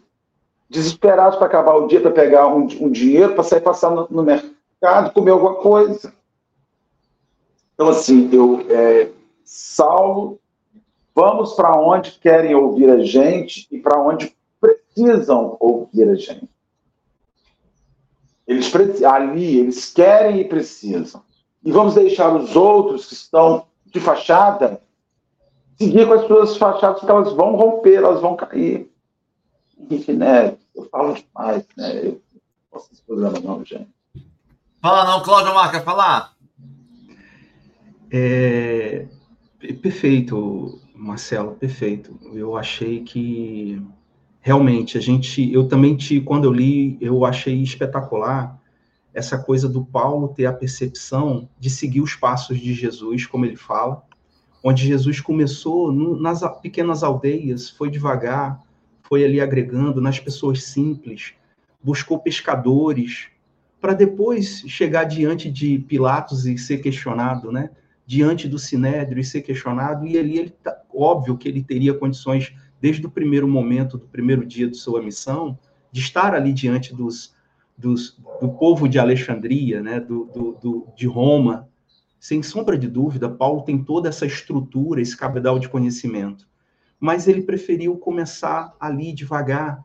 [0.68, 4.22] desesperados para acabar o dia, para pegar um, um dinheiro, para sair passar no, no,
[4.24, 6.12] mercado, comer alguma coisa.
[7.74, 9.10] Então, assim, eu é,
[9.44, 10.40] salvo
[11.16, 16.50] Vamos para onde querem ouvir a gente e para onde precisam ouvir a gente.
[18.46, 18.70] Eles
[19.02, 21.22] ali, eles querem e precisam.
[21.64, 24.78] E vamos deixar os outros que estão de fachada
[25.78, 28.92] seguir com as suas fachadas, porque elas vão romper, elas vão cair.
[29.78, 31.98] Henrique Neves, eu falo demais, né?
[31.98, 32.20] Eu não
[32.70, 33.88] posso esse programa, não, gente.
[34.82, 36.34] Fala não, Cláudio Marca, falar.
[38.10, 39.06] É,
[39.82, 42.18] perfeito, Marcelo, perfeito.
[42.32, 43.82] Eu achei que
[44.40, 48.58] realmente a gente, eu também te, quando eu li, eu achei espetacular
[49.12, 53.56] essa coisa do Paulo ter a percepção de seguir os passos de Jesus, como ele
[53.56, 54.02] fala,
[54.62, 58.62] onde Jesus começou no, nas pequenas aldeias, foi devagar,
[59.02, 61.34] foi ali agregando nas pessoas simples,
[61.82, 63.28] buscou pescadores,
[63.80, 67.70] para depois chegar diante de Pilatos e ser questionado, né?
[68.06, 72.54] diante do Sinédrio e ser questionado, e ali ele tá, óbvio que ele teria condições,
[72.80, 75.58] desde o primeiro momento, do primeiro dia de sua missão,
[75.90, 77.34] de estar ali diante dos,
[77.76, 81.68] dos do povo de Alexandria, né, do, do, do, de Roma.
[82.18, 86.48] Sem sombra de dúvida, Paulo tem toda essa estrutura, esse cabedal de conhecimento.
[86.98, 89.84] Mas ele preferiu começar ali devagar,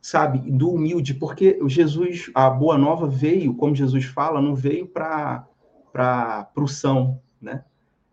[0.00, 5.46] sabe, do humilde, porque Jesus, a boa nova veio, como Jesus fala, não veio para
[5.92, 7.64] para o são, né?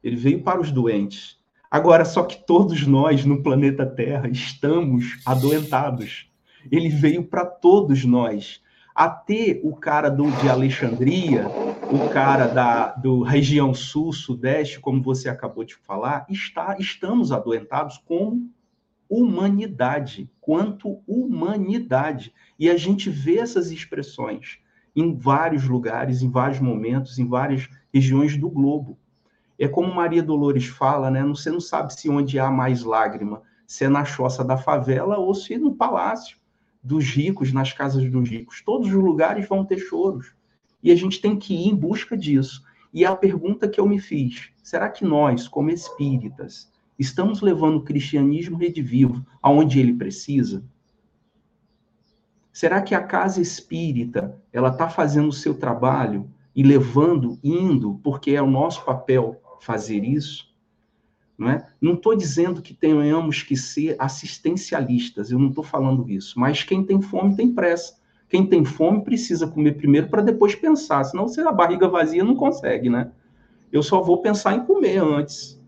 [0.03, 1.39] Ele veio para os doentes.
[1.75, 6.31] Agora, só que todos nós no planeta Terra estamos adoentados.
[6.71, 8.61] Ele veio para todos nós.
[8.95, 11.45] Até o cara do, de Alexandria,
[11.91, 17.97] o cara da do região sul, sudeste, como você acabou de falar, está, estamos adoentados
[18.05, 18.49] como
[19.09, 22.33] humanidade, quanto humanidade.
[22.57, 24.59] E a gente vê essas expressões
[24.95, 28.97] em vários lugares, em vários momentos, em várias regiões do globo.
[29.57, 31.23] É como Maria Dolores fala, né?
[31.23, 35.33] Você não sabe se onde há mais lágrima, se é na choça da favela ou
[35.33, 36.37] se no palácio
[36.83, 38.61] dos ricos, nas casas dos ricos.
[38.61, 40.35] Todos os lugares vão ter choros.
[40.83, 42.63] E a gente tem que ir em busca disso.
[42.93, 47.83] E a pergunta que eu me fiz: será que nós, como espíritas, estamos levando o
[47.83, 50.63] cristianismo redivivo aonde ele precisa?
[52.53, 58.31] Será que a casa espírita ela está fazendo o seu trabalho e levando, indo, porque
[58.31, 60.53] é o nosso papel fazer isso?
[61.37, 61.67] Não é?
[61.81, 66.39] Não estou dizendo que tenhamos que ser assistencialistas, eu não estou falando isso.
[66.39, 67.95] Mas quem tem fome tem pressa.
[68.29, 72.35] Quem tem fome precisa comer primeiro para depois pensar, senão se a barriga vazia não
[72.35, 73.11] consegue, né?
[73.71, 75.61] Eu só vou pensar em comer antes.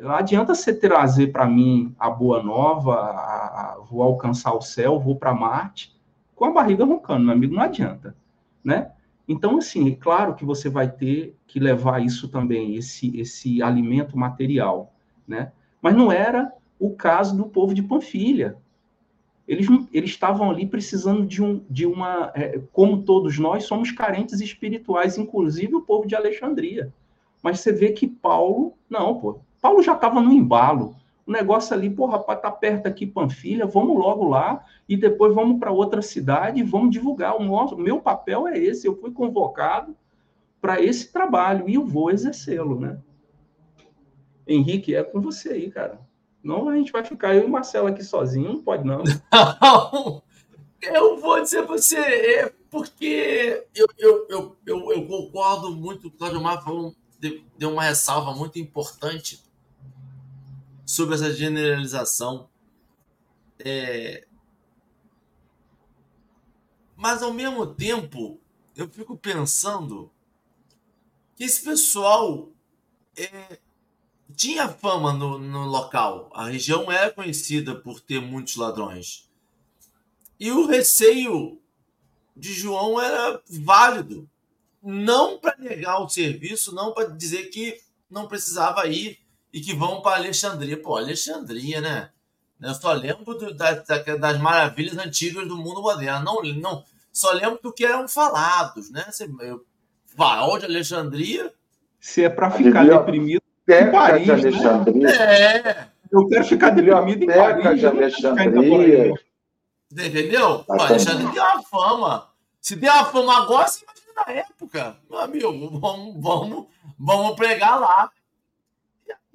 [0.00, 5.00] Não adianta você trazer para mim a boa nova, a, a, vou alcançar o céu,
[5.00, 5.94] vou para Marte,
[6.34, 8.14] com a barriga roncando, meu amigo, não adianta,
[8.62, 8.92] né?
[9.28, 14.16] Então, assim, é claro que você vai ter que levar isso também, esse, esse alimento
[14.16, 14.92] material,
[15.26, 15.52] né?
[15.82, 18.56] Mas não era o caso do povo de Panfilha.
[19.48, 22.32] Eles, eles estavam ali precisando de, um, de uma.
[22.34, 26.92] É, como todos nós, somos carentes espirituais, inclusive o povo de Alexandria.
[27.42, 28.74] Mas você vê que Paulo.
[28.90, 29.40] Não, pô.
[29.60, 30.94] Paulo já estava no embalo
[31.26, 35.58] o negócio ali, pô, rapaz, tá perto aqui, Panfilha, vamos logo lá e depois vamos
[35.58, 37.36] para outra cidade e vamos divulgar.
[37.36, 39.96] O nosso, meu papel é esse, eu fui convocado
[40.60, 43.00] para esse trabalho e eu vou exercê-lo, né?
[44.46, 46.00] Henrique, é com você aí, cara.
[46.42, 49.02] Não, a gente vai ficar eu e o Marcelo aqui sozinho, não pode não.
[50.82, 56.06] Não, eu vou dizer para você, é porque eu, eu, eu, eu, eu concordo muito
[56.06, 56.94] o Claudio Mar falou,
[57.58, 59.42] deu uma ressalva muito importante
[60.86, 62.48] sobre essa generalização.
[63.58, 64.26] É...
[66.96, 68.40] Mas, ao mesmo tempo,
[68.76, 70.10] eu fico pensando
[71.34, 72.52] que esse pessoal
[73.16, 73.58] é...
[74.34, 76.30] tinha fama no, no local.
[76.32, 79.28] A região era conhecida por ter muitos ladrões.
[80.38, 81.60] E o receio
[82.36, 84.30] de João era válido.
[84.82, 90.00] Não para negar o serviço, não para dizer que não precisava ir e que vão
[90.00, 90.80] para Alexandria.
[90.80, 92.10] Pô, Alexandria, né?
[92.60, 96.24] Eu só lembro do, das, das maravilhas antigas do mundo moderno.
[96.24, 99.04] Não, não, só lembro do que eram falados, né?
[99.10, 99.64] Você, eu,
[100.16, 101.52] farol de Alexandria.
[102.00, 104.34] Se é para ficar deprimido, em Paris, de né?
[104.34, 105.08] Alexandria.
[105.08, 105.56] Né?
[105.56, 105.88] É.
[106.10, 107.80] Eu quero ficar deprimido em Paris.
[107.80, 109.14] de Alexandria.
[109.92, 110.64] Entendeu?
[110.64, 112.28] Pô, Alexandria tem uma fama.
[112.60, 114.96] Se tem uma fama agora, você imagina na época.
[115.08, 116.66] Meu amigo, vamos, vamos,
[116.98, 118.10] vamos pregar lá.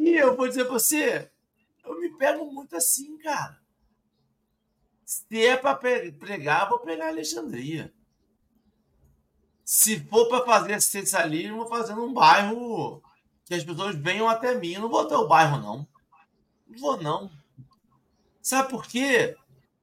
[0.01, 1.29] E eu vou dizer pra você,
[1.85, 3.61] eu me pego muito assim, cara.
[5.05, 7.93] Se é para pregar, vou pregar Alexandria.
[9.63, 12.99] Se for para fazer assistencialismo, vou fazer num bairro
[13.45, 14.71] que as pessoas venham até mim.
[14.73, 15.87] Eu não vou até o bairro, não.
[16.67, 17.31] Não vou, não.
[18.41, 19.37] Sabe por quê?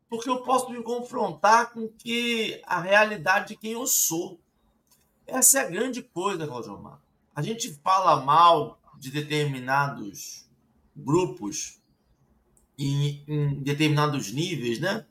[0.08, 4.40] Porque eu posso me confrontar com que a realidade de quem eu sou.
[5.28, 7.00] Essa é a grande coisa, Claudio Mar.
[7.36, 10.48] A gente fala mal de determinados
[10.94, 11.80] grupos
[12.78, 15.06] em, em determinados níveis, né?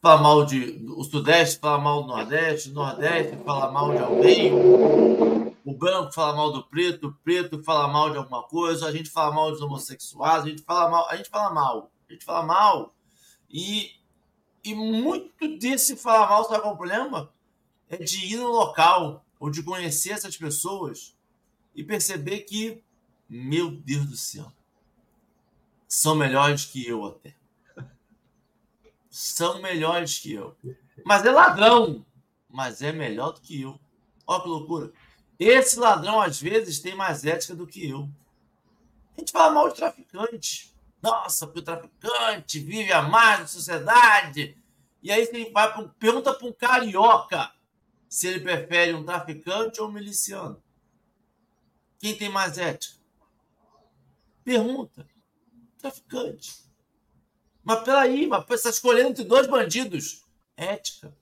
[0.00, 4.52] Fala mal de o Sudeste, fala mal do Nordeste, Nordeste fala mal de alguém,
[5.64, 9.10] o branco fala mal do preto, o preto fala mal de alguma coisa, a gente
[9.10, 12.46] fala mal dos homossexuais, a gente fala mal, a gente fala mal, a gente fala
[12.46, 12.94] mal.
[13.50, 13.90] E,
[14.62, 17.30] e muito desse falar mal, sabe qual é o problema?
[17.88, 21.16] É de ir no local, ou de conhecer essas pessoas
[21.74, 22.82] e perceber que
[23.28, 24.52] meu Deus do céu.
[25.86, 27.34] São melhores que eu até.
[29.10, 30.56] São melhores que eu.
[31.04, 32.04] Mas é ladrão.
[32.48, 33.78] Mas é melhor do que eu.
[34.26, 34.92] Olha que loucura.
[35.38, 38.08] Esse ladrão, às vezes, tem mais ética do que eu.
[39.16, 40.74] A gente fala mal de traficante.
[41.00, 44.56] Nossa, porque o traficante vive a mais da sociedade.
[45.02, 47.52] E aí você vai pra, pergunta para um carioca
[48.08, 50.62] se ele prefere um traficante ou um miliciano.
[51.98, 52.97] Quem tem mais ética?
[54.48, 55.06] Pergunta.
[55.76, 56.54] Traficante.
[57.62, 60.24] Mas peraí, mas você está escolhendo entre dois bandidos.
[60.56, 61.14] Ética.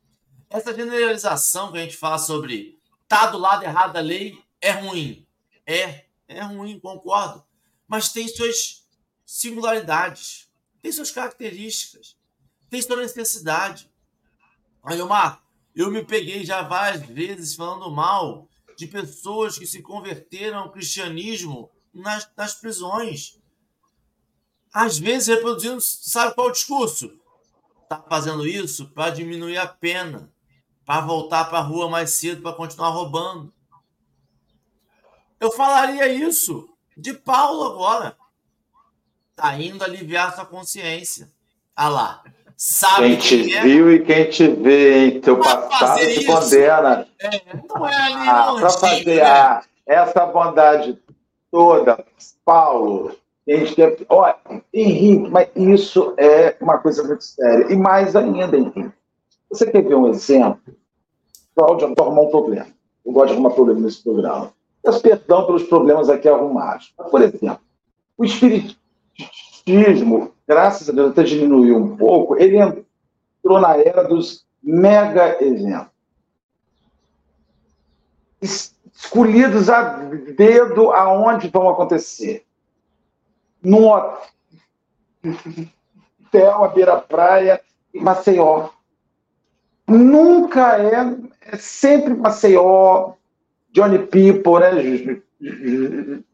[0.48, 5.26] Essa generalização que a gente fala sobre tá do lado errado da lei é ruim.
[5.66, 7.44] É, é ruim, concordo.
[7.88, 8.86] Mas tem suas
[9.24, 10.48] singularidades,
[10.80, 12.16] tem suas características,
[12.70, 13.90] tem sua necessidade.
[14.84, 15.42] Aí, Omar,
[15.74, 21.72] eu me peguei já várias vezes falando mal de pessoas que se converteram ao cristianismo
[22.00, 23.38] nas, nas prisões.
[24.72, 27.10] às vezes reproduzindo, sabe qual é o discurso?
[27.82, 30.30] Está fazendo isso para diminuir a pena,
[30.84, 33.52] para voltar para a rua mais cedo, para continuar roubando.
[35.40, 38.16] Eu falaria isso de Paulo agora.
[39.34, 41.30] Tá indo aliviar sua consciência.
[41.74, 42.22] Ah lá.
[42.56, 43.62] Sabe quem te é?
[43.62, 45.20] viu e quem te vê, hein?
[45.20, 46.26] Teu passado te isso.
[46.26, 47.06] condena.
[47.18, 49.22] É, não é ali, ah, Para fazer né?
[49.22, 50.98] ah, essa bondade
[51.56, 52.04] toda,
[52.44, 53.16] Paulo,
[53.74, 53.96] quer.
[54.10, 54.36] Olha,
[54.74, 57.72] Henrique, mas isso é uma coisa muito séria.
[57.72, 58.90] E mais ainda, Henrique.
[59.48, 60.60] Você quer ver um exemplo?
[61.54, 62.66] Cláudia, vou arrumar um problema.
[63.06, 64.52] Eu gosto de arrumar problema nesse programa.
[64.82, 66.92] Peço perdão pelos problemas aqui arrumados.
[67.10, 67.60] Por exemplo,
[68.18, 68.76] o espiritismo
[70.46, 75.90] graças a Deus, até diminuiu um pouco, ele entrou na era dos mega eventos.
[78.96, 79.82] Escolhidos a
[80.36, 82.44] dedo aonde vão acontecer.
[83.62, 84.18] Num hotel,
[86.64, 87.60] à beira-praia,
[87.94, 88.70] em Maceió.
[89.86, 93.12] Nunca é, é sempre Maceió,
[93.70, 95.22] Johnny People, né?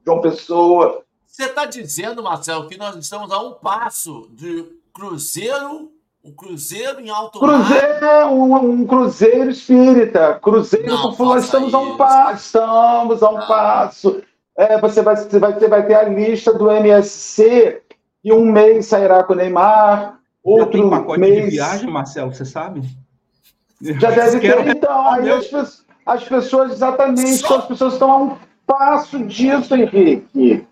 [0.07, 5.91] João Pessoa, você está dizendo, Marcelo, que nós estamos a um passo de Cruzeiro,
[6.25, 8.33] um Cruzeiro em alto Cruzeiro, mar.
[8.33, 10.39] Um, um Cruzeiro espírita.
[10.41, 12.47] Cruzeiro não, com estamos a um passo.
[12.47, 13.47] Estamos a um não.
[13.47, 14.23] passo.
[14.57, 17.83] É, você, vai, você, vai ter, vai ter a lista do MSC
[18.23, 20.21] e um mês sairá com o Neymar.
[20.43, 21.45] Outro Já tem pacote mês...
[21.45, 22.83] de viagem, Marcelo, você sabe?
[23.81, 25.09] Já deve ter, então.
[25.09, 27.59] Aí as, as pessoas, exatamente, Só...
[27.59, 30.67] as pessoas estão a um passo disso, Henrique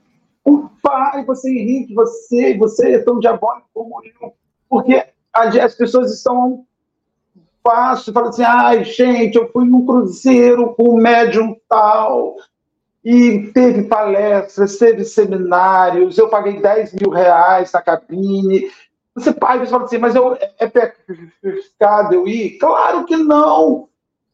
[0.44, 4.34] o pai, você Henrique, você, você é tão diabólico como eu,
[4.68, 6.64] porque as pessoas estão
[7.62, 12.36] fácil, falam assim, ai, gente, eu fui num cruzeiro com um médium tal,
[13.04, 18.70] e teve palestras, teve seminários, eu paguei 10 mil reais na cabine.
[19.14, 22.58] Você, pai, fala assim, mas eu, é pecado eu ir?
[22.58, 23.88] Claro que não!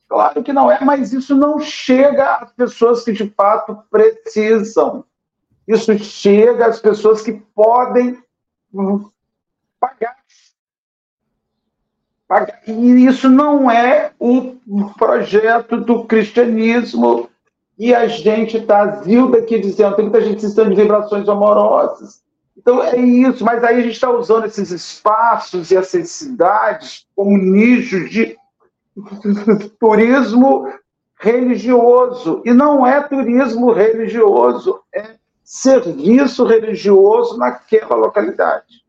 [0.09, 5.05] Claro que não é, mas isso não chega às pessoas que de fato precisam.
[5.67, 8.17] Isso chega às pessoas que podem
[9.81, 10.16] pagar.
[12.67, 14.57] E isso não é o
[14.99, 17.29] projeto do cristianismo.
[17.79, 22.23] E a gente está Zilda aqui dizendo, tem muita gente de vibrações amorosas.
[22.57, 27.37] Então é isso, mas aí a gente está usando esses espaços e essas cidades como
[27.37, 28.37] nichos de
[29.79, 30.73] turismo
[31.21, 32.43] religioso.
[32.45, 35.15] E não é turismo religioso, é
[35.45, 38.85] serviço religioso naquela localidade.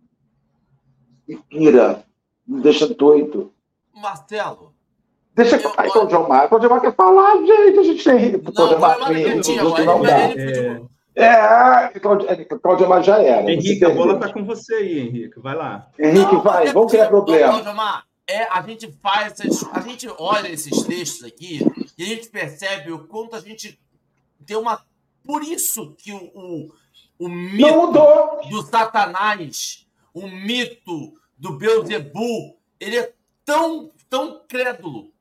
[1.28, 2.04] Ipira,
[2.48, 3.52] me deixa doido.
[3.94, 4.74] Marcelo.
[5.36, 6.50] Deixa eu falar, Claudio Mar.
[6.50, 8.98] Claudio Mar quer falar, gente, a gente tem Claudio Mar.
[9.00, 10.88] Não dá.
[11.16, 12.00] É,
[12.62, 13.52] Claudio Mar já era.
[13.52, 15.40] Henrique, a bola está com você aí, Henrique.
[15.40, 15.90] Vai lá.
[16.00, 17.50] Henrique, não, vai, vamos criar problema.
[17.54, 19.36] Claudio Mar, é, a gente faz,
[19.72, 21.66] a gente olha esses textos aqui
[21.98, 23.80] e a gente percebe o quanto a gente
[24.46, 24.80] tem uma
[25.28, 26.72] por isso que o, o,
[27.20, 27.92] o mito
[28.50, 33.14] do Satanás, o mito do Beuzebu, ele é
[33.46, 35.14] tão, tão crédulo,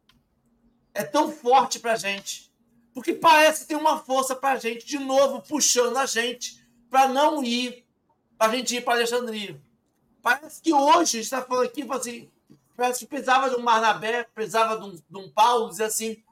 [0.95, 2.53] é tão forte para a gente.
[2.95, 7.09] Porque parece que tem uma força para a gente, de novo, puxando a gente para
[7.09, 7.87] não ir,
[8.39, 9.61] para a gente ir para Alexandria.
[10.23, 12.31] Parece que hoje está falando aqui, assim,
[12.75, 16.23] parece que precisava de um Marnabé, precisava de um, de um Paulo, dizer assim: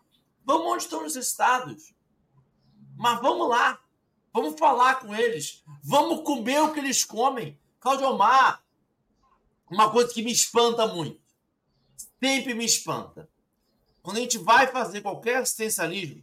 [0.45, 1.95] vamos onde estão os estados?
[2.97, 3.79] Mas vamos lá.
[4.33, 5.63] Vamos falar com eles.
[5.83, 7.59] Vamos comer o que eles comem.
[7.79, 8.64] Claudio Omar,
[9.75, 11.21] uma coisa que me espanta muito.
[12.23, 13.29] Sempre me espanta.
[14.03, 16.23] Quando a gente vai fazer qualquer assistencialismo,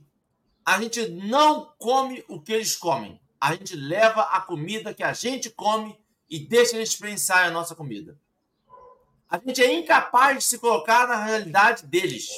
[0.66, 3.20] a gente não come o que eles comem.
[3.40, 6.00] A gente leva a comida que a gente come
[6.30, 8.18] e deixa eles experienciar a nossa comida.
[9.30, 12.30] A gente é incapaz de se colocar na realidade deles.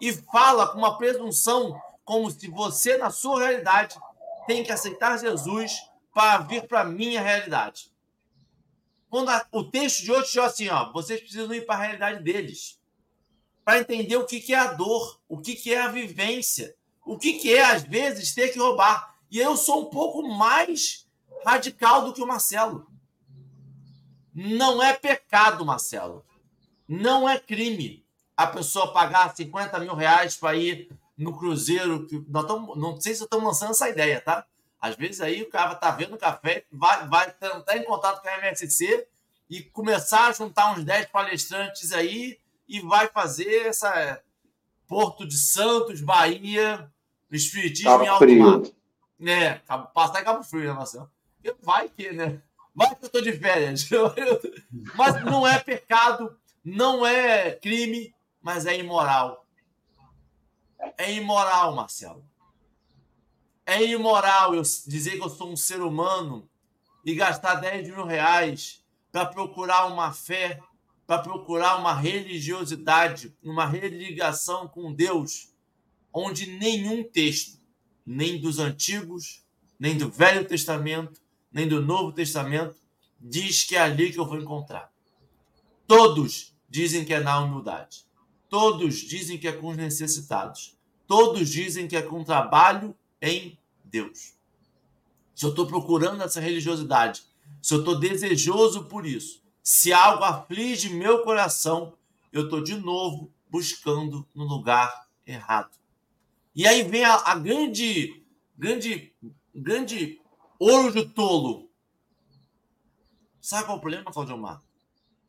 [0.00, 3.96] E fala com uma presunção como se você, na sua realidade,
[4.46, 5.72] tem que aceitar Jesus
[6.14, 7.92] para vir para a minha realidade.
[9.10, 12.22] Quando a, o texto de hoje diz assim, ó, vocês precisam ir para a realidade
[12.22, 12.78] deles,
[13.64, 17.18] para entender o que, que é a dor, o que, que é a vivência, o
[17.18, 19.16] que, que é, às vezes, ter que roubar.
[19.30, 21.06] E eu sou um pouco mais
[21.44, 22.86] radical do que o Marcelo.
[24.34, 26.24] Não é pecado, Marcelo.
[26.86, 28.04] Não é crime
[28.36, 32.06] a pessoa pagar 50 mil reais para ir no Cruzeiro.
[32.28, 34.46] Nós tamo, não sei se estamos lançando essa ideia, tá?
[34.80, 38.28] Às vezes aí o cara tá vendo o café, vai, vai estar em contato com
[38.28, 39.06] a MSC
[39.50, 44.22] e começar a juntar uns 10 palestrantes aí e vai fazer essa
[44.86, 46.90] Porto de Santos, Bahia,
[47.30, 48.44] Espiritismo Cabo em alto Frio.
[48.44, 48.62] mar.
[49.26, 49.54] É,
[49.92, 51.10] passar em Cabo Frio, né, Marcelo?
[51.62, 52.40] Vai que, né?
[52.74, 53.88] Vai que eu tô de férias.
[54.94, 59.46] Mas não é pecado, não é crime, mas é imoral.
[60.96, 62.24] É imoral, Marcelo.
[63.68, 66.48] É imoral eu dizer que eu sou um ser humano
[67.04, 70.58] e gastar 10 mil reais para procurar uma fé,
[71.06, 75.52] para procurar uma religiosidade, uma religação com Deus,
[76.10, 77.60] onde nenhum texto,
[78.06, 79.44] nem dos antigos,
[79.78, 81.20] nem do Velho Testamento,
[81.52, 82.74] nem do Novo Testamento,
[83.20, 84.90] diz que é ali que eu vou encontrar.
[85.86, 88.06] Todos dizem que é na humildade.
[88.48, 90.74] Todos dizem que é com os necessitados.
[91.06, 94.34] Todos dizem que é com trabalho em Deus.
[95.34, 97.22] Se eu estou procurando essa religiosidade,
[97.62, 101.94] se eu estou desejoso por isso, se algo aflige meu coração,
[102.32, 105.76] eu estou de novo buscando no lugar errado.
[106.54, 108.22] E aí vem a, a grande,
[108.56, 109.12] grande,
[109.54, 110.20] grande
[110.58, 111.70] ouro de tolo.
[113.40, 114.62] Sabe qual é o problema, Claudio Mar?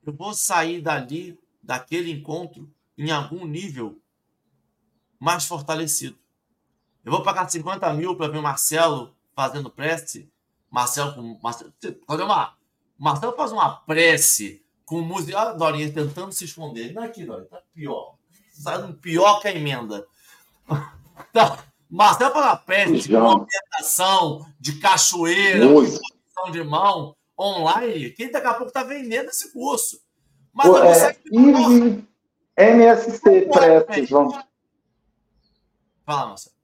[0.05, 4.01] Eu vou sair dali, daquele encontro, em algum nível
[5.19, 6.17] mais fortalecido.
[7.03, 10.29] Eu vou pagar 50 mil para ver o Marcelo fazendo prece.
[10.69, 11.39] Marcelo com.
[11.41, 12.57] Marcelo, Mar,
[12.97, 15.37] Marcelo faz uma prece com música.
[15.37, 16.93] Olha a Dorinha tentando se esconder.
[16.93, 18.15] Não é aqui, Dorinha, tá pior.
[18.51, 20.05] Sai pior que a emenda.
[21.33, 21.65] Tá.
[21.89, 28.53] Marcelo faz uma prece de orientação, de cachoeira, de de mão, online, que daqui a
[28.53, 29.99] pouco tá vendendo esse curso.
[30.53, 32.07] Mas Pô, é, e,
[32.57, 34.35] MSC preces, vamos.
[36.05, 36.58] Fala, Marcelo.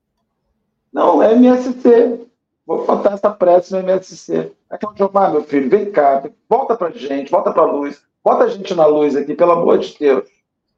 [0.95, 2.25] Não, MSC.
[2.65, 4.53] Vou botar essa prece no MSC.
[4.71, 8.47] É o Jomar, meu filho, vem cá, volta pra gente, volta pra luz, bota a
[8.47, 10.25] gente na luz aqui, pelo amor de Deus.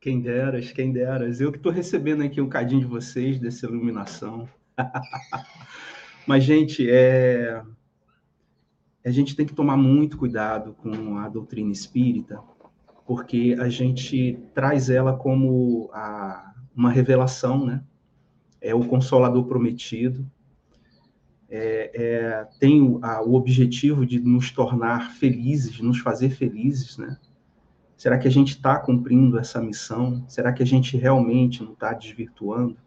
[0.01, 1.39] Quem deras, quem deras.
[1.39, 4.49] Eu que estou recebendo aqui um cadinho de vocês, dessa iluminação.
[6.25, 7.61] Mas, gente, é...
[9.05, 12.41] a gente tem que tomar muito cuidado com a doutrina espírita,
[13.05, 16.53] porque a gente traz ela como a...
[16.75, 17.83] uma revelação, né?
[18.61, 20.25] É o consolador prometido,
[21.49, 27.17] é, é, tem o, a, o objetivo de nos tornar felizes, nos fazer felizes, né?
[27.95, 30.23] Será que a gente está cumprindo essa missão?
[30.27, 32.77] Será que a gente realmente não está desvirtuando?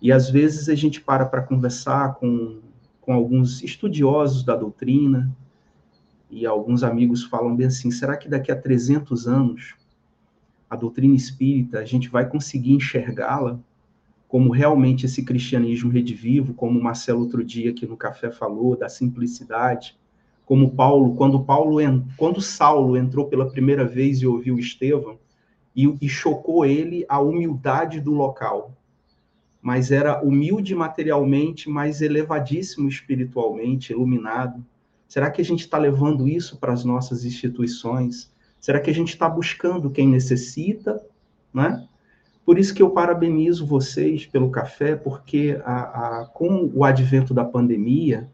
[0.00, 2.60] E às vezes a gente para para conversar com,
[3.00, 5.36] com alguns estudiosos da doutrina,
[6.30, 9.74] e alguns amigos falam bem assim: será que daqui a 300 anos
[10.68, 13.60] a doutrina espírita a gente vai conseguir enxergá-la
[14.36, 19.96] como realmente esse cristianismo redivivo, como Marcelo outro dia aqui no café falou, da simplicidade,
[20.44, 21.78] como Paulo, quando Paulo,
[22.18, 25.18] quando Saulo entrou pela primeira vez e ouviu Estevão,
[25.74, 28.76] e, e chocou ele a humildade do local,
[29.62, 34.62] mas era humilde materialmente, mas elevadíssimo espiritualmente, iluminado.
[35.08, 38.30] Será que a gente está levando isso para as nossas instituições?
[38.60, 41.02] Será que a gente está buscando quem necessita,
[41.54, 41.88] né?
[42.46, 47.44] Por isso que eu parabenizo vocês pelo café, porque a, a, com o advento da
[47.44, 48.30] pandemia,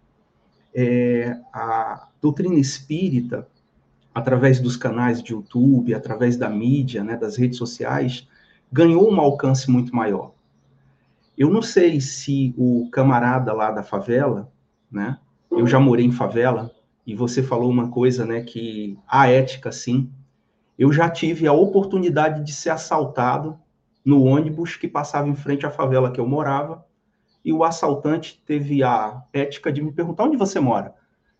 [0.74, 3.48] é, a doutrina espírita,
[4.14, 8.28] através dos canais de YouTube, através da mídia, né, das redes sociais,
[8.70, 10.32] ganhou um alcance muito maior.
[11.36, 14.52] Eu não sei se o camarada lá da favela,
[14.90, 15.18] né,
[15.50, 16.70] eu já morei em favela,
[17.06, 20.10] e você falou uma coisa, né, que a ética, sim.
[20.78, 23.58] Eu já tive a oportunidade de ser assaltado
[24.04, 26.84] no ônibus que passava em frente à favela que eu morava,
[27.44, 30.94] e o assaltante teve a ética de me perguntar onde você mora.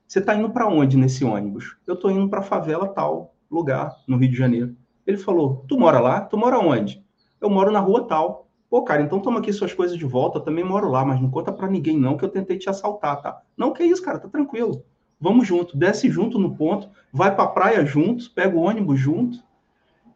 [0.06, 1.76] Você está indo para onde nesse ônibus?
[1.86, 4.76] Eu estou indo para a favela tal lugar no Rio de Janeiro.
[5.06, 6.20] Ele falou: Tu mora lá?
[6.20, 7.02] Tu mora onde?
[7.40, 8.48] Eu moro na rua tal.
[8.68, 10.38] Pô, cara, então toma aqui suas coisas de volta.
[10.38, 13.20] Eu também moro lá, mas não conta para ninguém não que eu tentei te assaltar,
[13.20, 13.42] tá?
[13.56, 14.84] Não, que isso, cara, tá tranquilo.
[15.20, 19.38] Vamos junto, desce junto no ponto, vai para a praia juntos, pega o ônibus junto.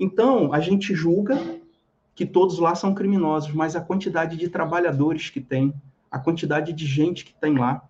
[0.01, 1.39] Então, a gente julga
[2.17, 5.75] que todos lá são criminosos, mas a quantidade de trabalhadores que tem,
[6.11, 7.87] a quantidade de gente que tem lá,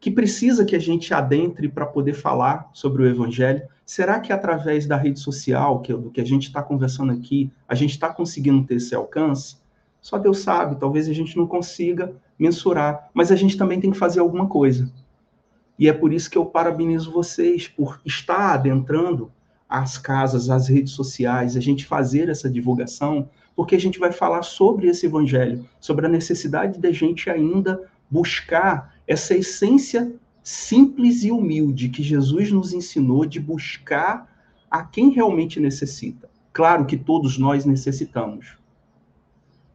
[0.00, 3.62] que precisa que a gente adentre para poder falar sobre o evangelho.
[3.84, 7.52] Será que através da rede social, que é do que a gente está conversando aqui,
[7.68, 9.56] a gente está conseguindo ter esse alcance?
[10.00, 13.96] Só Deus sabe, talvez a gente não consiga mensurar, mas a gente também tem que
[13.96, 14.92] fazer alguma coisa.
[15.78, 19.30] E é por isso que eu parabenizo vocês por estar adentrando
[19.68, 24.42] as casas, as redes sociais, a gente fazer essa divulgação, porque a gente vai falar
[24.42, 31.88] sobre esse evangelho, sobre a necessidade da gente ainda buscar essa essência simples e humilde
[31.88, 34.30] que Jesus nos ensinou de buscar
[34.70, 36.28] a quem realmente necessita.
[36.52, 38.56] Claro que todos nós necessitamos,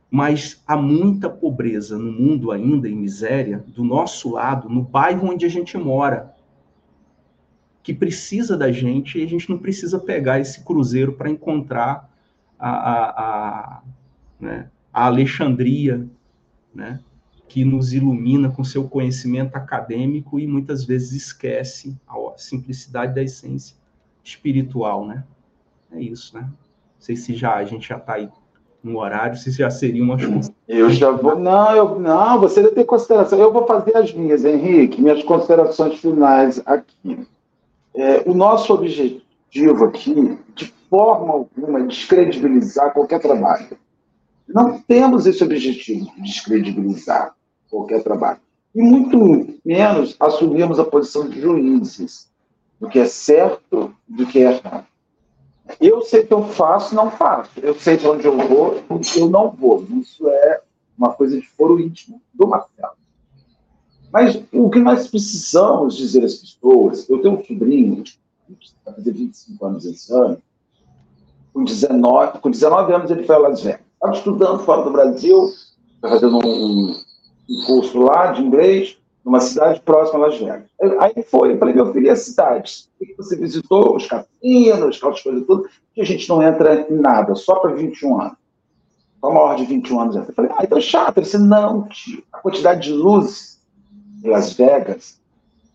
[0.09, 5.45] mas há muita pobreza no mundo ainda, em miséria, do nosso lado, no bairro onde
[5.45, 6.35] a gente mora.
[7.83, 12.10] que precisa da gente e a gente não precisa pegar esse cruzeiro para encontrar
[12.69, 13.81] a, a,
[14.39, 16.07] né, a Alexandria,
[16.73, 16.99] né,
[17.47, 23.75] que nos ilumina com seu conhecimento acadêmico e muitas vezes esquece a simplicidade da essência
[24.23, 25.25] espiritual, né?
[25.91, 26.43] É isso, né?
[26.43, 26.51] Não
[26.99, 28.29] sei se já a gente já está aí
[28.83, 30.15] no horário, se já seria uma
[30.67, 31.37] Eu já vou.
[31.37, 33.37] Não, eu, não, você deve ter consideração.
[33.37, 37.27] Eu vou fazer as minhas, Henrique, minhas considerações finais aqui.
[37.93, 43.77] É, o nosso objetivo aqui, de forma alguma, descredibilizar qualquer trabalho.
[44.45, 47.33] Não temos esse objetivo de descredibilizar
[47.69, 48.41] qualquer trabalho.
[48.75, 52.29] E muito menos assumimos a posição de juízes
[52.77, 54.85] do que é certo do que é errado.
[55.79, 57.51] Eu sei que eu faço, não faço.
[57.61, 58.83] Eu sei de onde eu vou,
[59.15, 59.85] eu não vou.
[60.01, 60.61] Isso é
[60.97, 62.95] uma coisa de foro íntimo do Marcelo.
[64.11, 68.03] Mas o que nós precisamos dizer às pessoas, eu tenho um sobrinho,
[68.83, 70.41] vai fazer 25 anos esse ano,
[71.53, 73.81] com 19, com 19 anos ele foi a Las Vegas.
[73.93, 75.49] Estava estudando fora do Brasil,
[76.01, 76.95] fazendo um,
[77.49, 80.63] um curso lá de inglês, numa cidade próxima a Las Vegas.
[80.99, 82.89] Aí foi, eu falei, meu filho, e as cidades?
[82.99, 83.95] O que você visitou?
[83.95, 88.21] Os cassinos, aquelas coisas tudo, que a gente não entra em nada, só para 21
[88.21, 88.37] anos.
[89.19, 90.15] Só maior de 21 anos.
[90.15, 91.17] Eu falei, ah, então é chato.
[91.17, 93.61] Ele disse, não, tio, a quantidade de luzes
[94.23, 95.19] em Las Vegas,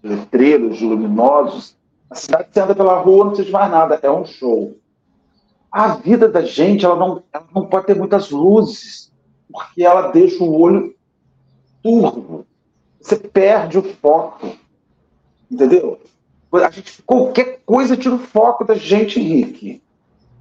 [0.03, 1.77] letreiros luminosos,
[2.11, 4.77] a cidade você anda pela rua, não precisa de mais nada, é um show.
[5.77, 9.13] A vida da gente, ela não, ela não pode ter muitas luzes,
[9.53, 10.95] porque ela deixa o olho
[11.83, 12.47] turvo
[13.07, 14.57] você perde o foco.
[15.51, 16.01] Entendeu?
[16.53, 19.81] A gente, qualquer coisa tira o foco da gente, Henrique.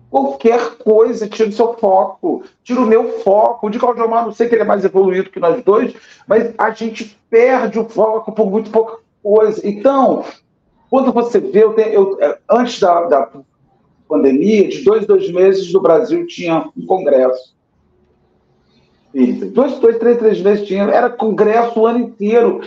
[0.09, 3.67] Qualquer coisa tira o seu foco, tira o meu foco.
[3.67, 5.93] O de Claudio Omar, não sei que ele é mais evoluído que nós dois,
[6.27, 9.61] mas a gente perde o foco por muito pouca coisa.
[9.67, 10.23] Então,
[10.89, 13.29] quando você vê, eu tenho, eu, é, antes da, da
[14.07, 17.55] pandemia, de dois, dois meses, no Brasil tinha um congresso
[19.15, 19.45] espírita.
[19.47, 20.83] Dois, dois, três, três meses tinha.
[20.83, 22.61] Era congresso o ano inteiro.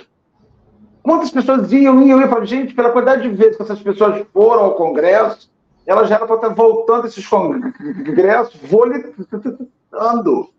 [1.03, 4.65] Quantas pessoas iam, iam, iam para gente, pela quantidade de vezes que essas pessoas foram
[4.65, 5.51] ao congresso,
[5.87, 10.51] elas já eram para estar voltando esses congressos, volitando,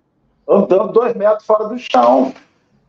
[0.47, 2.33] andando dois metros fora do chão.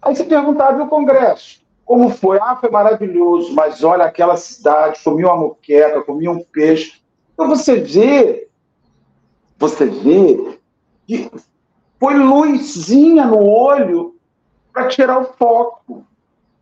[0.01, 1.61] Aí você perguntava, e o congresso?
[1.85, 2.39] Como foi?
[2.41, 7.00] Ah, foi maravilhoso, mas olha aquela cidade, comia uma moqueca, comia um peixe.
[7.41, 8.49] Então você vê,
[9.59, 10.59] você vê
[11.07, 11.31] que
[11.99, 14.15] foi luzinha no olho
[14.71, 16.05] para tirar o foco.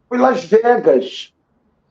[0.09, 1.35] Foi Las Vegas.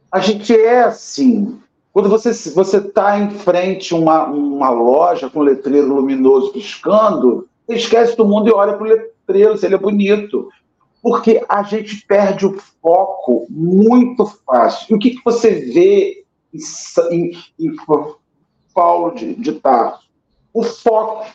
[0.09, 1.59] A gente é assim.
[1.91, 8.15] Quando você você está em frente a uma, uma loja com letreiro luminoso piscando, esquece
[8.15, 10.47] do mundo e olha para o letreiro, se ele é bonito.
[11.01, 14.87] Porque a gente perde o foco muito fácil.
[14.89, 16.59] E o que, que você vê em,
[17.11, 17.75] em, em
[18.77, 20.07] Paulo de, de Tarso?
[20.53, 21.25] O foco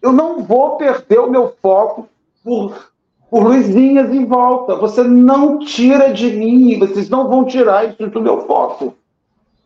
[0.00, 2.08] eu não vou perder o meu foco
[2.44, 2.92] por,
[3.28, 4.76] por luzinhas em volta.
[4.76, 8.94] Você não tira de mim, vocês não vão tirar isso do meu foco.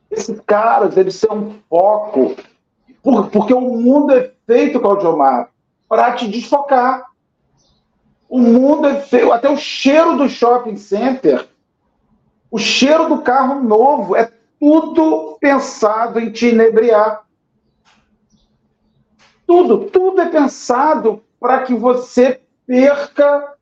[0.08, 2.36] Esse cara deve ser um foco,
[3.02, 5.50] por, porque o mundo é feito, Claudiomar,
[5.88, 7.04] para te desfocar.
[8.28, 11.48] O mundo é feito, até o cheiro do shopping center,
[12.48, 17.26] o cheiro do carro novo, é tudo pensado em te inebriar.
[19.46, 23.54] Tudo, tudo é pensado para que você perca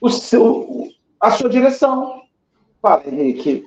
[0.00, 0.88] o seu,
[1.20, 2.22] a sua direção.
[2.80, 3.66] Fala, Henrique.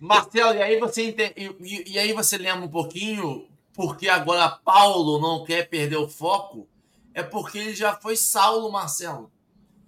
[0.00, 5.44] Marcelo, e aí você e, e aí você lembra um pouquinho porque agora Paulo não
[5.44, 6.66] quer perder o foco?
[7.12, 9.30] É porque ele já foi Saulo, Marcelo.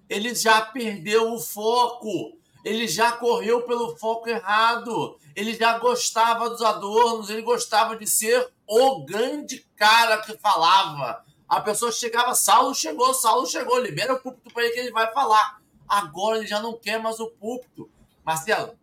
[0.09, 2.38] Ele já perdeu o foco.
[2.63, 5.17] Ele já correu pelo foco errado.
[5.35, 11.23] Ele já gostava dos adornos, ele gostava de ser o grande cara que falava.
[11.47, 15.11] A pessoa chegava, Saulo chegou, Saulo chegou, libera o púlpito para ele que ele vai
[15.11, 15.59] falar.
[15.87, 17.89] Agora ele já não quer mais o púlpito.
[18.23, 18.77] Marcelo,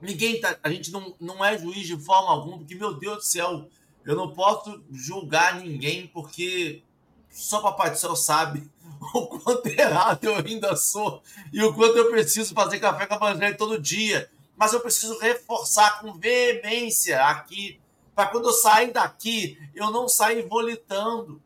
[0.00, 3.22] ninguém tá, a gente não, não é juiz de forma alguma, porque, meu Deus do
[3.22, 3.68] céu,
[4.04, 6.82] eu não posso julgar ninguém, porque
[7.30, 8.70] só Papai do Céu sabe
[9.14, 13.16] o quanto errado eu ainda sou e o quanto eu preciso fazer café com a
[13.16, 14.30] Evangelho todo dia.
[14.56, 17.78] Mas eu preciso reforçar com veemência aqui
[18.16, 21.42] para quando eu sair daqui, eu não sair volitando.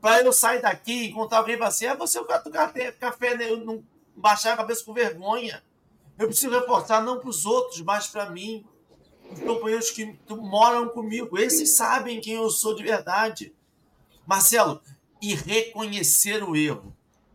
[0.00, 3.36] Para eu sair daqui e encontrar alguém e falar assim: é você o café, café
[3.36, 3.50] né?
[3.50, 3.84] eu não
[4.14, 5.62] baixar a cabeça com vergonha.
[6.16, 8.64] Eu preciso reforçar não para os outros, mas para mim.
[9.32, 13.54] Os companheiros que moram comigo, esses sabem quem eu sou de verdade.
[14.26, 14.80] Marcelo,
[15.22, 16.94] e reconhecer o erro,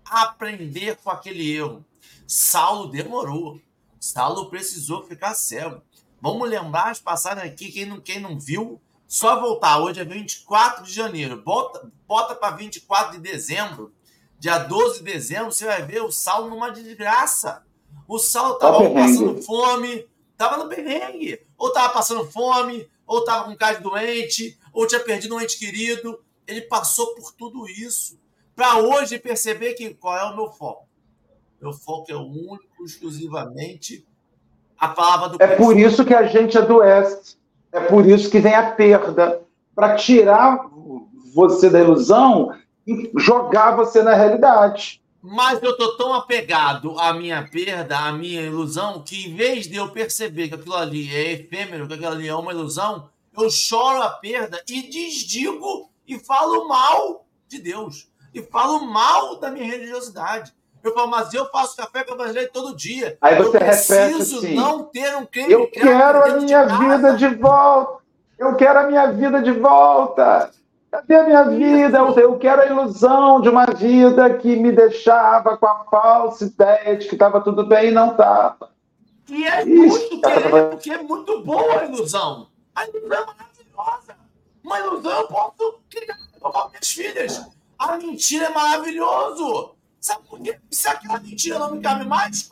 [0.09, 1.85] aprender com aquele erro.
[2.27, 3.59] Saulo demorou.
[3.99, 5.81] Saulo precisou ficar cego.
[6.21, 9.79] Vamos lembrar as passagens aqui, quem não, quem não viu, só voltar.
[9.79, 11.41] Hoje é 24 de janeiro.
[11.41, 13.93] Bota, bota para 24 de dezembro.
[14.39, 17.63] Dia 12 de dezembro, você vai ver o Saulo numa desgraça.
[18.07, 21.41] O Saulo estava tá passando fome, estava no perrengue.
[21.57, 25.57] Ou estava passando fome, ou estava com um cara doente, ou tinha perdido um ente
[25.57, 26.19] querido.
[26.45, 28.19] Ele passou por tudo isso.
[28.57, 30.87] Para hoje perceber que qual é o meu foco.
[31.61, 34.03] Meu foco é único, exclusivamente
[34.75, 37.37] a palavra do É por isso que a gente adoece.
[37.71, 39.43] É por isso que vem a perda.
[39.75, 40.67] Para tirar
[41.35, 42.51] você da ilusão
[42.87, 45.03] e jogar você na realidade.
[45.21, 49.75] Mas eu tô tão apegado à minha perda, à minha ilusão, que em vez de
[49.75, 54.01] eu perceber que aquilo ali é efêmero, que aquilo ali é uma ilusão, eu choro
[54.01, 58.09] a perda e desdigo e falo mal de Deus.
[58.37, 60.53] E falo mal da minha religiosidade.
[60.83, 63.17] Eu falo, mas eu faço café o evangelho todo dia.
[63.19, 67.13] Aí você eu preciso assim, não ter um creme Eu quero a minha de vida
[67.13, 68.03] de volta.
[68.37, 70.51] Eu quero a minha vida de volta.
[70.91, 71.97] Cadê a minha vida?
[71.97, 77.07] Eu quero a ilusão de uma vida que me deixava com a falsa ideia de
[77.07, 78.69] que estava tudo bem e não estava.
[79.27, 82.49] E é muito querer, porque é muito boa a ilusão.
[82.75, 84.15] A ilusão é maravilhosa.
[84.63, 87.56] Uma ilusão eu posso criar com minhas filhas.
[87.77, 89.75] A mentira é maravilhoso.
[89.99, 90.59] Sabe por quê?
[90.71, 92.47] Se aquela mentira não me cabe mais,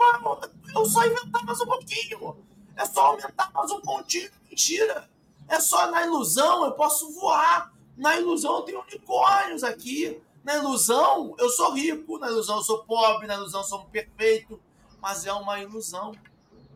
[0.76, 2.38] eu só inventar mais um pouquinho.
[2.76, 5.10] É só aumentar mais um pontinho de mentira.
[5.48, 7.72] É só na ilusão eu posso voar.
[7.96, 10.22] Na ilusão eu tenho unicórnios aqui.
[10.44, 12.18] Na ilusão eu sou rico.
[12.20, 13.28] Na ilusão eu sou pobre.
[13.28, 14.60] Na ilusão eu sou perfeito.
[15.02, 16.14] Mas é uma ilusão.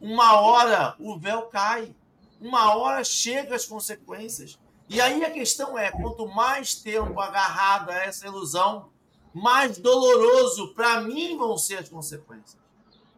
[0.01, 1.93] Uma hora o véu cai.
[2.39, 4.57] Uma hora chega as consequências.
[4.89, 8.89] E aí a questão é: quanto mais tempo agarrado a essa ilusão,
[9.33, 12.57] mais doloroso para mim vão ser as consequências.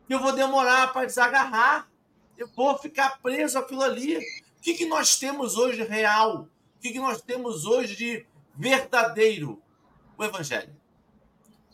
[0.09, 1.89] Eu vou demorar para desagarrar.
[2.37, 4.17] Eu vou ficar preso àquilo ali.
[4.17, 6.47] O que, que nós temos hoje real?
[6.75, 9.61] O que, que nós temos hoje de verdadeiro?
[10.17, 10.75] O Evangelho.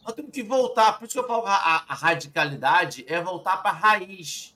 [0.04, 1.00] Nós temos que voltar.
[1.00, 4.56] Por isso que eu falo a, a radicalidade é voltar para a raiz.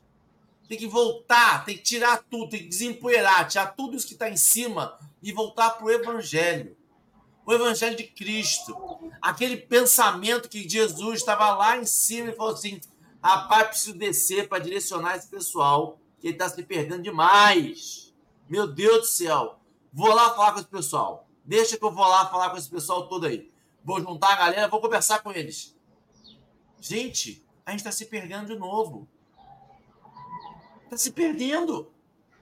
[0.71, 4.29] Tem que voltar, tem que tirar tudo, tem que desempoeirar, tirar tudo isso que está
[4.29, 6.77] em cima e voltar para o Evangelho
[7.45, 8.73] o Evangelho de Cristo.
[9.21, 12.79] Aquele pensamento que Jesus estava lá em cima e falou assim:
[13.21, 18.13] rapaz, preciso descer para direcionar esse pessoal, que ele está se perdendo demais.
[18.47, 19.59] Meu Deus do céu.
[19.91, 21.27] Vou lá falar com esse pessoal.
[21.43, 23.51] Deixa que eu vou lá falar com esse pessoal todo aí.
[23.83, 25.75] Vou juntar a galera, vou conversar com eles.
[26.79, 29.05] Gente, a gente está se perdendo de novo.
[30.91, 31.89] Está se perdendo.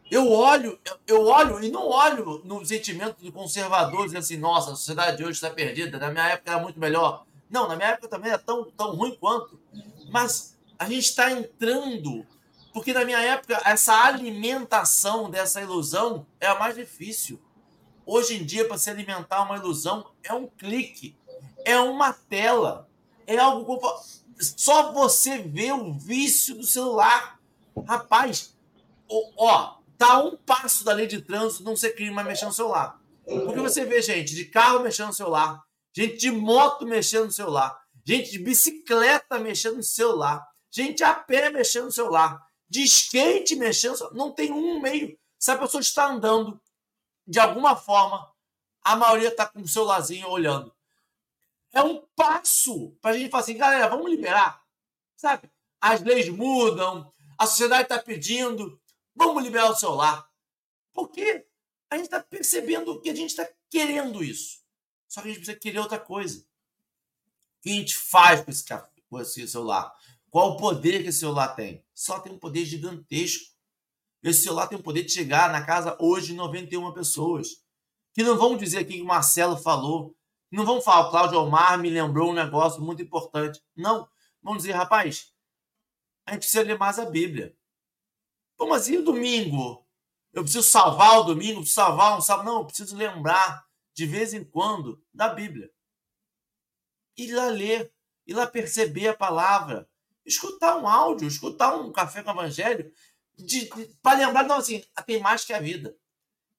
[0.09, 4.75] Eu olho, eu olho e não olho no sentimento do conservador, dizendo assim, nossa, a
[4.75, 7.27] sociedade de hoje está perdida, na minha época era muito melhor.
[7.47, 9.59] Não, na minha época também era tão, tão ruim quanto.
[10.09, 12.25] Mas a gente está entrando,
[12.73, 17.39] porque na minha época essa alimentação dessa ilusão é a mais difícil.
[18.03, 21.15] Hoje em dia, para se alimentar uma ilusão, é um clique,
[21.63, 22.89] é uma tela,
[23.27, 23.79] é algo.
[24.39, 27.38] Só você vê o vício do celular.
[27.87, 28.55] Rapaz,
[29.37, 32.97] ó, Tá um passo da lei de trânsito não ser crime, mas mexer no celular.
[33.25, 35.61] Porque você vê gente de carro mexendo no celular,
[35.93, 37.77] gente de moto mexendo no celular,
[38.07, 43.91] gente de bicicleta mexendo no celular, gente a pé mexendo no celular, de skate mexendo
[43.91, 44.15] no celular.
[44.15, 45.19] Não tem um meio.
[45.37, 46.57] Se a pessoa está andando,
[47.27, 48.31] de alguma forma,
[48.81, 50.73] a maioria está com o celularzinho olhando.
[51.73, 54.63] É um passo para a gente falar assim, galera, vamos liberar.
[55.17, 55.51] Sabe?
[55.81, 58.79] As leis mudam, a sociedade está pedindo,
[59.19, 60.25] Vamos liberar o celular.
[60.93, 61.45] Porque
[61.89, 64.61] a gente está percebendo que a gente está querendo isso.
[65.09, 66.39] Só que a gente precisa querer outra coisa.
[66.39, 68.63] O que a gente faz com esse,
[69.09, 69.93] com esse celular?
[70.29, 71.83] Qual o poder que esse celular tem?
[71.93, 73.53] Só tem um poder gigantesco.
[74.23, 77.61] Esse celular tem o poder de chegar na casa hoje de 91 pessoas.
[78.13, 80.15] Que não vão dizer aqui que o Marcelo falou.
[80.49, 83.61] Não vão falar, o Cláudio Omar me lembrou um negócio muito importante.
[83.75, 84.07] Não.
[84.41, 85.33] Vão dizer, rapaz,
[86.29, 87.55] a gente precisa ler mais a Bíblia.
[88.55, 89.85] Como assim o domingo?
[90.31, 92.45] Eu preciso salvar o domingo, preciso salvar um sábado.
[92.45, 95.71] Não, eu preciso lembrar de vez em quando da Bíblia.
[97.17, 97.91] Ir lá ler,
[98.27, 99.89] ir lá perceber a palavra,
[100.25, 102.93] escutar um áudio, escutar um café com o evangelho,
[104.01, 105.97] para lembrar, não, assim, tem mais que a vida.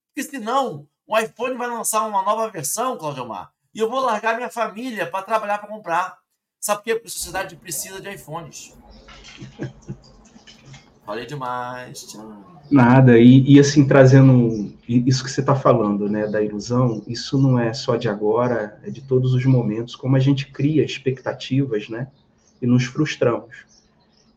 [0.08, 4.36] Porque senão o iPhone vai lançar uma nova versão, Claudio Mar, e eu vou largar
[4.36, 6.18] minha família para trabalhar para comprar.
[6.58, 6.94] Sabe por quê?
[6.94, 8.74] Porque a sociedade precisa de iPhones.
[11.04, 12.06] Falei demais.
[12.06, 12.60] Tchau.
[12.70, 17.58] Nada, e, e, assim, trazendo isso que você está falando, né, da ilusão, isso não
[17.58, 22.06] é só de agora, é de todos os momentos, como a gente cria expectativas, né,
[22.62, 23.64] e nos frustramos.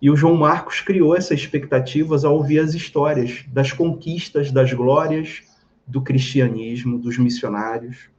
[0.01, 5.43] E o João Marcos criou essas expectativas ao ouvir as histórias das conquistas, das glórias
[5.85, 8.09] do cristianismo, dos missionários.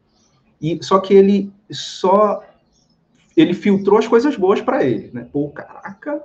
[0.62, 2.42] E só que ele só
[3.36, 5.26] ele filtrou as coisas boas para ele, né?
[5.30, 6.22] Pô, caraca,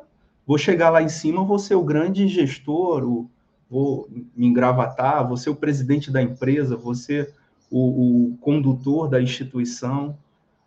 [0.50, 3.30] vou chegar lá em cima, vou ser o grande gestor, o,
[3.70, 7.36] vou me engravatar, vou ser o presidente da empresa, vou ser
[7.70, 10.18] o, o condutor da instituição,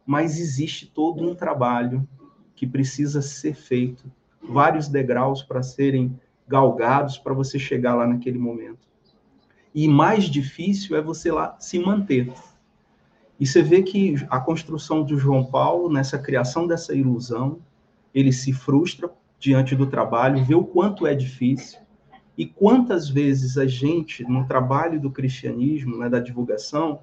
[0.07, 2.09] mas existe todo um trabalho
[2.55, 4.05] que precisa ser feito
[4.41, 6.17] vários degraus para serem
[6.47, 8.87] galgados para você chegar lá naquele momento.
[9.75, 12.33] E mais difícil é você lá se manter.
[13.41, 17.59] E você vê que a construção do João Paulo, nessa criação dessa ilusão,
[18.15, 19.11] ele se frustra
[19.43, 21.81] diante do trabalho, vê o quanto é difícil,
[22.39, 27.01] e quantas vezes a gente, no trabalho do cristianismo, né, da divulgação,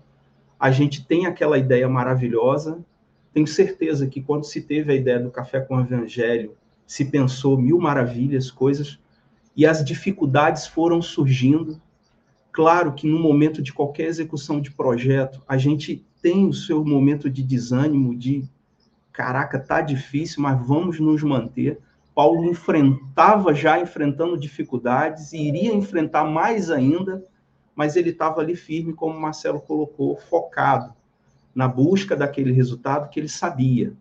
[0.57, 2.79] a gente tem aquela ideia maravilhosa.
[3.33, 6.55] Tenho certeza que quando se teve a ideia do café com o evangelho,
[6.87, 8.97] se pensou mil maravilhas, coisas,
[9.55, 11.79] e as dificuldades foram surgindo.
[12.53, 17.29] Claro que no momento de qualquer execução de projeto, a gente tem o seu momento
[17.29, 18.49] de desânimo, de
[19.11, 21.79] caraca, tá difícil, mas vamos nos manter.
[22.20, 27.24] Paulo enfrentava já enfrentando dificuldades e iria enfrentar mais ainda,
[27.74, 30.93] mas ele estava ali firme, como Marcelo colocou, focado
[31.55, 33.93] na busca daquele resultado que ele sabia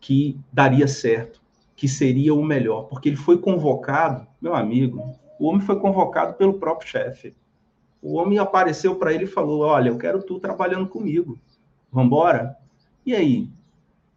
[0.00, 1.40] que daria certo
[1.76, 6.54] que seria o melhor, porque ele foi convocado, meu amigo, o homem foi convocado pelo
[6.54, 7.36] próprio chefe.
[8.02, 11.38] O homem apareceu para ele e falou: Olha, eu quero tu trabalhando comigo.
[11.92, 12.56] Vamos embora?
[13.06, 13.48] E aí?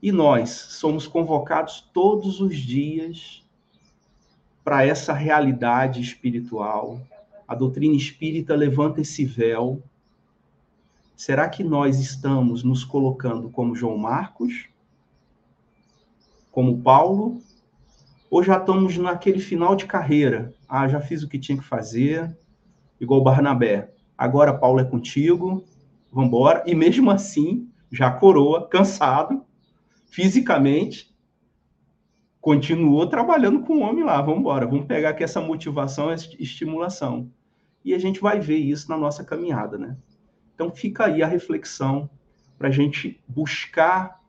[0.02, 3.46] E nós somos convocados todos os dias
[4.64, 7.02] para essa realidade espiritual.
[7.48, 9.84] A doutrina espírita levanta esse véu.
[11.16, 14.70] Será que nós estamos nos colocando como João Marcos,
[16.52, 17.42] como Paulo,
[18.30, 20.54] ou já estamos naquele final de carreira?
[20.68, 22.38] Ah, já fiz o que tinha que fazer,
[23.02, 23.92] igual Barnabé.
[24.18, 25.64] Agora, Paulo, é contigo,
[26.12, 26.64] vamos embora.
[26.66, 29.44] E mesmo assim, já coroa, cansado,
[30.10, 31.16] fisicamente,
[32.42, 34.22] continuou trabalhando com o homem lá.
[34.22, 37.32] Vamos embora, vamos pegar aqui essa motivação, essa estimulação.
[37.84, 39.98] E a gente vai ver isso na nossa caminhada, né?
[40.54, 42.10] Então, fica aí a reflexão
[42.58, 44.20] para a gente buscar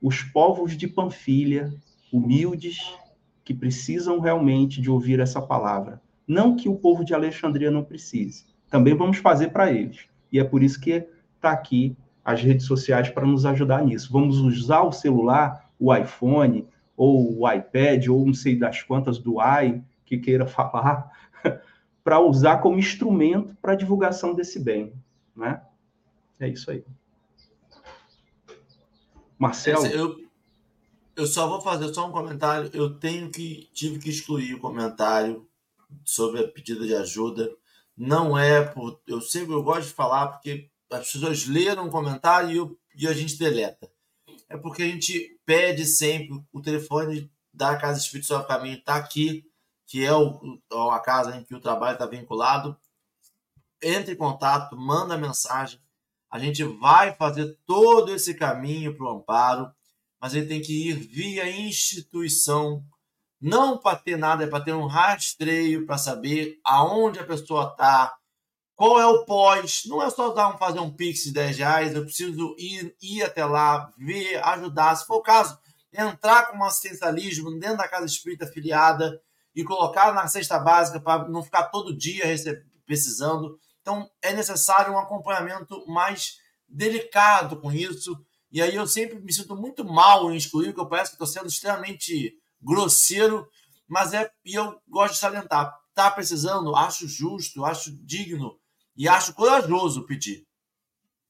[0.00, 1.74] os povos de Panfilha,
[2.12, 2.78] humildes,
[3.44, 6.00] que precisam realmente de ouvir essa palavra.
[6.26, 8.46] Não que o povo de Alexandria não precise.
[8.70, 10.06] Também vamos fazer para eles.
[10.30, 11.06] E é por isso que
[11.36, 14.12] está aqui as redes sociais para nos ajudar nisso.
[14.12, 16.66] Vamos usar o celular, o iPhone,
[16.96, 21.10] ou o iPad, ou não sei das quantas do i que queira falar,
[22.02, 24.92] para usar como instrumento para a divulgação desse bem.
[25.36, 25.60] Né?
[26.38, 26.84] É isso aí.
[29.38, 29.86] Marcelo.
[29.86, 30.16] Eu,
[31.16, 32.70] eu só vou fazer só um comentário.
[32.72, 35.46] Eu tenho que tive que excluir o comentário
[36.04, 37.50] sobre a pedida de ajuda.
[37.96, 42.50] Não é por eu sempre eu gosto de falar porque as pessoas leram o comentário
[42.50, 43.90] e, eu, e a gente deleta.
[44.48, 49.44] É porque a gente pede sempre o telefone da Casa Espírito do Caminho está aqui,
[49.86, 50.60] que é o,
[50.90, 52.76] a casa em que o trabalho está vinculado.
[53.82, 55.80] Entre em contato, manda mensagem.
[56.30, 59.72] A gente vai fazer todo esse caminho para o amparo
[60.24, 62.82] mas ele tem que ir via instituição,
[63.38, 68.16] não para ter nada, é para ter um rastreio para saber aonde a pessoa está,
[68.74, 69.82] qual é o pós.
[69.86, 73.22] Não é só dar um, fazer um pix de 10 reais, eu preciso ir, ir
[73.22, 74.96] até lá, ver, ajudar.
[74.96, 75.58] Se for o caso,
[75.92, 79.20] entrar com um assistencialismo dentro da casa espírita afiliada
[79.54, 82.24] e colocar na cesta básica para não ficar todo dia
[82.84, 83.58] precisando.
[83.80, 88.18] Então, é necessário um acompanhamento mais delicado com isso
[88.54, 91.26] e aí eu sempre me sinto muito mal em excluir, porque eu parece que estou
[91.26, 93.48] sendo extremamente grosseiro,
[93.88, 95.76] mas é e eu gosto de salientar.
[95.92, 98.56] Tá precisando, acho justo, acho digno
[98.96, 100.46] e acho corajoso pedir.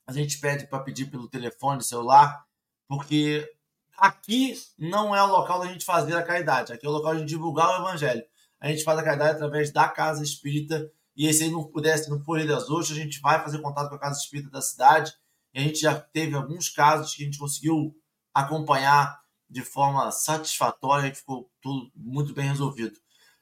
[0.07, 2.45] A gente pede para pedir pelo telefone, celular,
[2.87, 3.51] porque
[3.97, 7.25] aqui não é o local da gente fazer a caridade, aqui é o local de
[7.25, 8.23] divulgar o evangelho.
[8.61, 12.45] A gente faz a caridade através da casa espírita, e se não pudesse, não for
[12.45, 15.15] das Ostras, a gente vai fazer contato com a casa espírita da cidade
[15.53, 17.97] e a gente já teve alguns casos que a gente conseguiu
[18.35, 22.99] acompanhar de forma satisfatória e ficou tudo muito bem resolvido.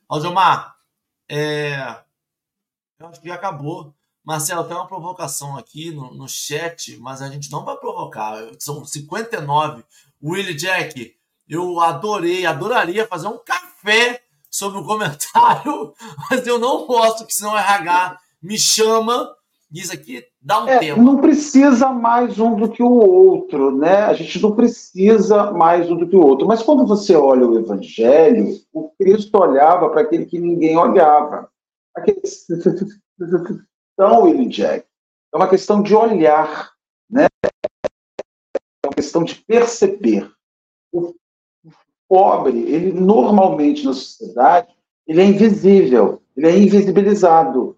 [0.07, 0.77] Aldemar,
[1.27, 2.05] é...
[2.99, 3.97] eu acho que acabou.
[4.25, 8.37] Marcelo, tem uma provocação aqui no, no chat, mas a gente não vai provocar.
[8.59, 9.85] São 59.
[10.23, 11.14] Willie Jack,
[11.49, 15.93] eu adorei, adoraria fazer um café sobre o comentário,
[16.31, 19.35] mas eu não posso, que senão o RH me chama
[19.73, 21.01] diz aqui, dá um é, tempo.
[21.01, 24.05] Não precisa mais um do que o outro, né?
[24.05, 26.47] A gente não precisa mais um do que o outro.
[26.47, 31.49] Mas quando você olha o Evangelho, o Cristo olhava para aquele que ninguém olhava.
[31.97, 32.20] Aquele...
[33.93, 34.86] Então, William Jack,
[35.32, 36.72] é uma questão de olhar,
[37.11, 37.26] né?
[37.45, 40.30] É uma questão de perceber.
[40.93, 41.14] O
[42.09, 44.68] pobre, ele normalmente na sociedade,
[45.07, 47.76] ele é invisível, ele é invisibilizado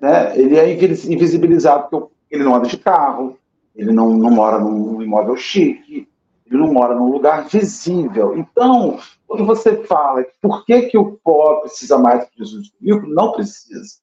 [0.00, 0.38] né?
[0.38, 3.38] Ele é invisibilizado porque ele não anda de carro,
[3.74, 6.08] ele não, não mora num imóvel chique,
[6.46, 8.36] ele não mora num lugar visível.
[8.36, 13.06] Então, quando você fala por que, que o pobre precisa mais que Jesus o rico,
[13.06, 13.96] não precisa.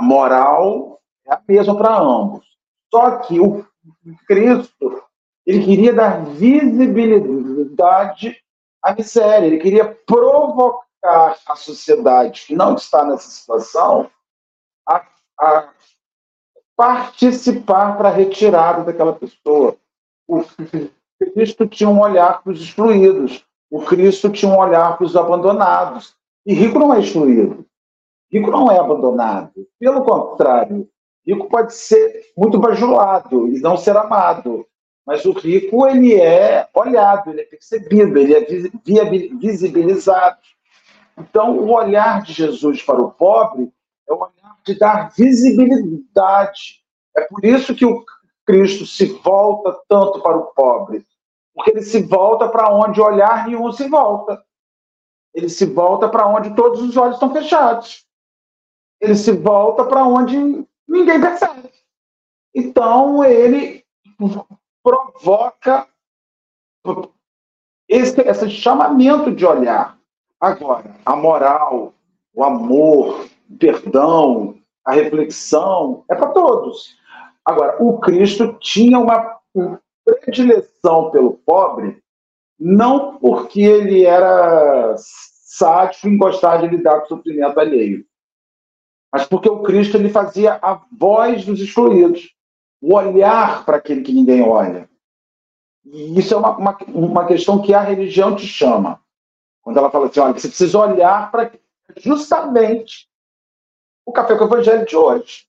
[0.00, 2.46] A moral é a mesma para ambos.
[2.90, 3.66] Só que o
[4.26, 5.02] Cristo,
[5.44, 8.42] ele queria dar visibilidade
[8.82, 14.10] à miséria, ele queria provocar a sociedade que não está nessa situação
[14.88, 15.04] a
[15.40, 15.68] a
[16.76, 19.76] participar para a retirada daquela pessoa.
[20.28, 20.44] O
[21.34, 23.44] Cristo tinha um olhar para os excluídos.
[23.70, 26.14] O Cristo tinha um olhar para os abandonados.
[26.46, 27.66] E rico não é excluído.
[28.32, 29.66] Rico não é abandonado.
[29.78, 30.88] Pelo contrário,
[31.26, 34.66] rico pode ser muito bajulado e não ser amado.
[35.04, 38.44] Mas o rico, ele é olhado, ele é percebido, ele é
[39.36, 40.38] visibilizado.
[41.18, 43.72] Então, o olhar de Jesus para o pobre
[44.08, 46.80] é o olhar de dar visibilidade.
[47.16, 48.04] É por isso que o
[48.46, 51.04] Cristo se volta tanto para o pobre,
[51.54, 54.40] porque ele se volta para onde olhar nenhum se volta.
[55.34, 58.04] Ele se volta para onde todos os olhos estão fechados.
[59.00, 61.70] Ele se volta para onde ninguém percebe.
[62.54, 63.84] Então ele
[64.82, 65.86] provoca
[67.88, 69.98] esse, esse chamamento de olhar.
[70.40, 71.94] Agora, a moral,
[72.34, 76.96] o amor, o perdão, a reflexão, é para todos.
[77.44, 79.38] Agora, o Cristo tinha uma
[80.04, 82.02] predileção pelo pobre,
[82.58, 88.04] não porque ele era sádico em gostar de lidar com o sofrimento alheio,
[89.12, 92.34] mas porque o Cristo ele fazia a voz dos excluídos,
[92.80, 94.88] o olhar para aquele que ninguém olha.
[95.84, 99.00] E isso é uma, uma, uma questão que a religião te chama.
[99.62, 101.52] Quando ela fala assim, olha, você precisa olhar para
[101.96, 103.08] justamente
[104.06, 105.46] o café com o evangelho de hoje.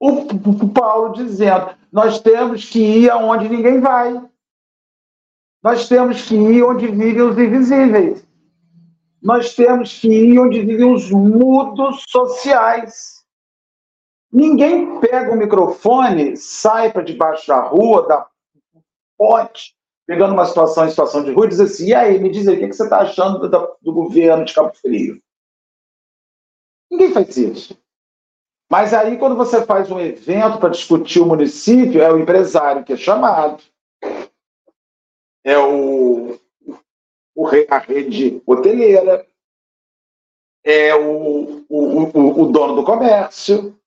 [0.00, 4.22] O Paulo dizendo: nós temos que ir aonde ninguém vai.
[5.62, 8.27] Nós temos que ir onde vivem os invisíveis.
[9.20, 13.24] Nós temos que ir onde vivem os mudos sociais.
[14.32, 18.28] Ninguém pega o microfone, sai para debaixo da rua, da
[19.16, 19.74] ponte,
[20.06, 22.56] pegando uma situação em situação de rua e diz assim: e aí, me diz aí,
[22.56, 25.20] o que você está achando do, do governo de Cabo Frio?
[26.90, 27.78] Ninguém faz isso.
[28.70, 32.92] Mas aí, quando você faz um evento para discutir o município, é o empresário que
[32.92, 33.62] é chamado,
[35.42, 36.40] é o, o
[37.68, 39.26] a rede hoteleira,
[40.64, 43.78] é o, o, o, o dono do comércio.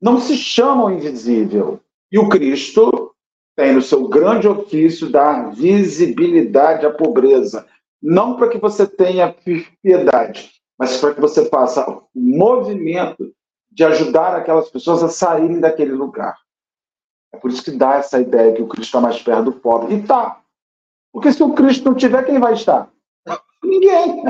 [0.00, 1.80] Não se chama o invisível.
[2.10, 3.14] E o Cristo
[3.56, 7.66] tem no seu grande ofício dar visibilidade à pobreza.
[8.02, 9.34] Não para que você tenha
[9.82, 13.32] piedade, mas para que você faça o movimento
[13.70, 16.36] de ajudar aquelas pessoas a saírem daquele lugar.
[17.32, 19.94] É por isso que dá essa ideia que o Cristo está mais perto do pobre.
[19.94, 20.40] E tá.
[21.14, 22.90] Porque se o Cristo não tiver, quem vai estar?
[23.62, 24.24] Ninguém.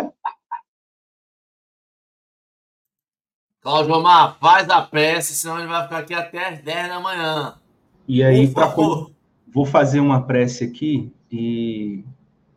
[3.62, 7.58] Cláudio Omar, faz a prece, senão ele vai ficar aqui até as 10 da manhã.
[8.06, 8.52] E aí,
[9.48, 12.04] vou fazer uma prece aqui e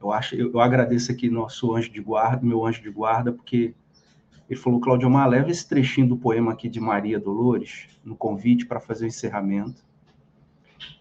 [0.01, 3.73] eu acho, eu, eu, agradeço aqui nosso anjo de guarda, meu anjo de guarda, porque
[4.49, 8.65] ele falou, Claudio Mar, leva esse trechinho do poema aqui de Maria Dolores, no convite
[8.65, 9.86] para fazer o encerramento,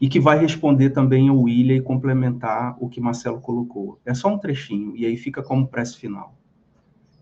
[0.00, 4.00] e que vai responder também ao William e complementar o que Marcelo colocou.
[4.04, 6.36] É só um trechinho, e aí fica como prece final.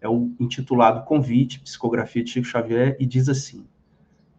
[0.01, 3.65] É o intitulado Convite, Psicografia de Chico Xavier, e diz assim: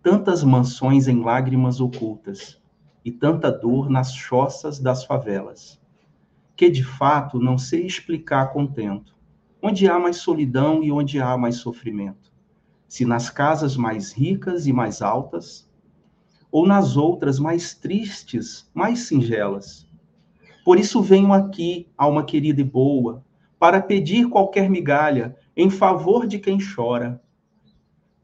[0.02, 2.62] Tantas mansões em lágrimas ocultas,
[3.04, 5.80] e tanta dor nas choças das favelas
[6.56, 9.14] que de fato não sei explicar contento.
[9.62, 12.32] Onde há mais solidão e onde há mais sofrimento?
[12.88, 15.70] Se nas casas mais ricas e mais altas,
[16.56, 19.86] ou nas outras mais tristes, mais singelas.
[20.64, 23.26] Por isso venho aqui, alma querida e boa,
[23.60, 27.22] para pedir qualquer migalha em favor de quem chora.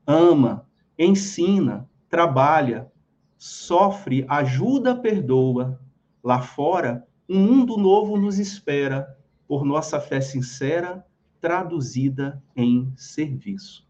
[0.08, 0.66] Ama,
[0.98, 2.90] ensina, trabalha,
[3.38, 5.78] sofre, ajuda, perdoa.
[6.24, 9.14] Lá fora, um mundo novo nos espera
[9.46, 11.06] por nossa fé sincera,
[11.42, 13.86] traduzida em serviço.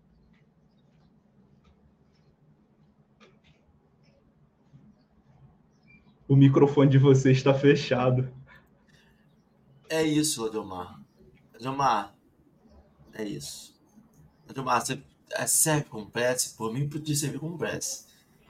[6.31, 8.31] O microfone de você está fechado.
[9.89, 10.97] É isso, Adilmar.
[11.53, 12.15] Adilmar,
[13.13, 13.77] é isso.
[14.47, 16.55] Adilmar, você é, serve com prece?
[16.55, 18.05] Por mim, podia servir com prece.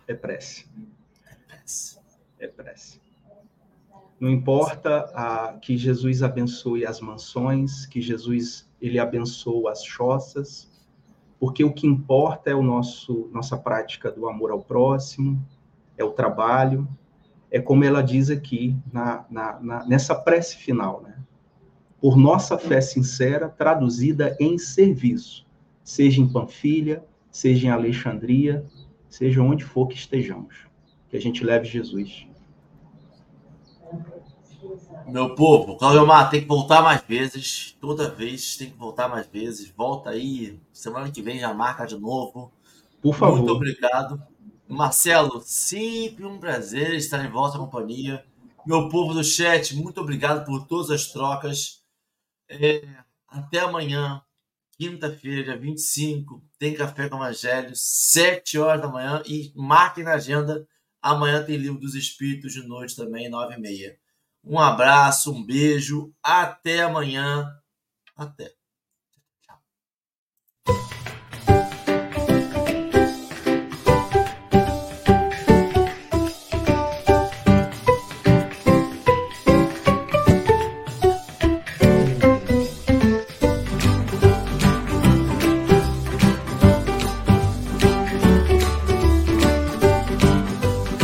[0.08, 0.68] É prece.
[1.26, 2.00] É prece.
[2.38, 3.02] É prece.
[4.20, 10.70] Não importa a, que Jesus abençoe as mansões, que Jesus ele abençoe as choças,
[11.40, 15.44] porque o que importa é o nosso nossa prática do amor ao próximo,
[15.98, 16.88] é o trabalho,
[17.52, 21.18] é como ela diz aqui na, na, na nessa prece final, né?
[22.00, 25.46] Por nossa fé sincera traduzida em serviço,
[25.84, 28.66] seja em Panfilha, seja em Alexandria,
[29.08, 30.66] seja onde for que estejamos,
[31.10, 32.26] que a gente leve Jesus.
[35.08, 37.76] Meu povo, Claudio Mar tem que voltar mais vezes.
[37.82, 39.70] Toda vez tem que voltar mais vezes.
[39.76, 40.58] Volta aí.
[40.72, 42.52] Semana que vem já marca de novo.
[43.02, 43.40] Por favor.
[43.40, 44.22] Muito obrigado.
[44.72, 48.26] Marcelo, sempre um prazer estar em vossa companhia.
[48.66, 51.84] Meu povo do chat, muito obrigado por todas as trocas.
[52.48, 52.82] É,
[53.28, 54.22] até amanhã,
[54.78, 59.22] quinta-feira, dia 25, tem Café com Evangelho, 7 horas da manhã.
[59.26, 60.66] E marquem na agenda,
[61.02, 64.00] amanhã tem Livro dos Espíritos de noite também, 9 e meia.
[64.42, 67.46] Um abraço, um beijo, até amanhã.
[68.16, 68.61] Até.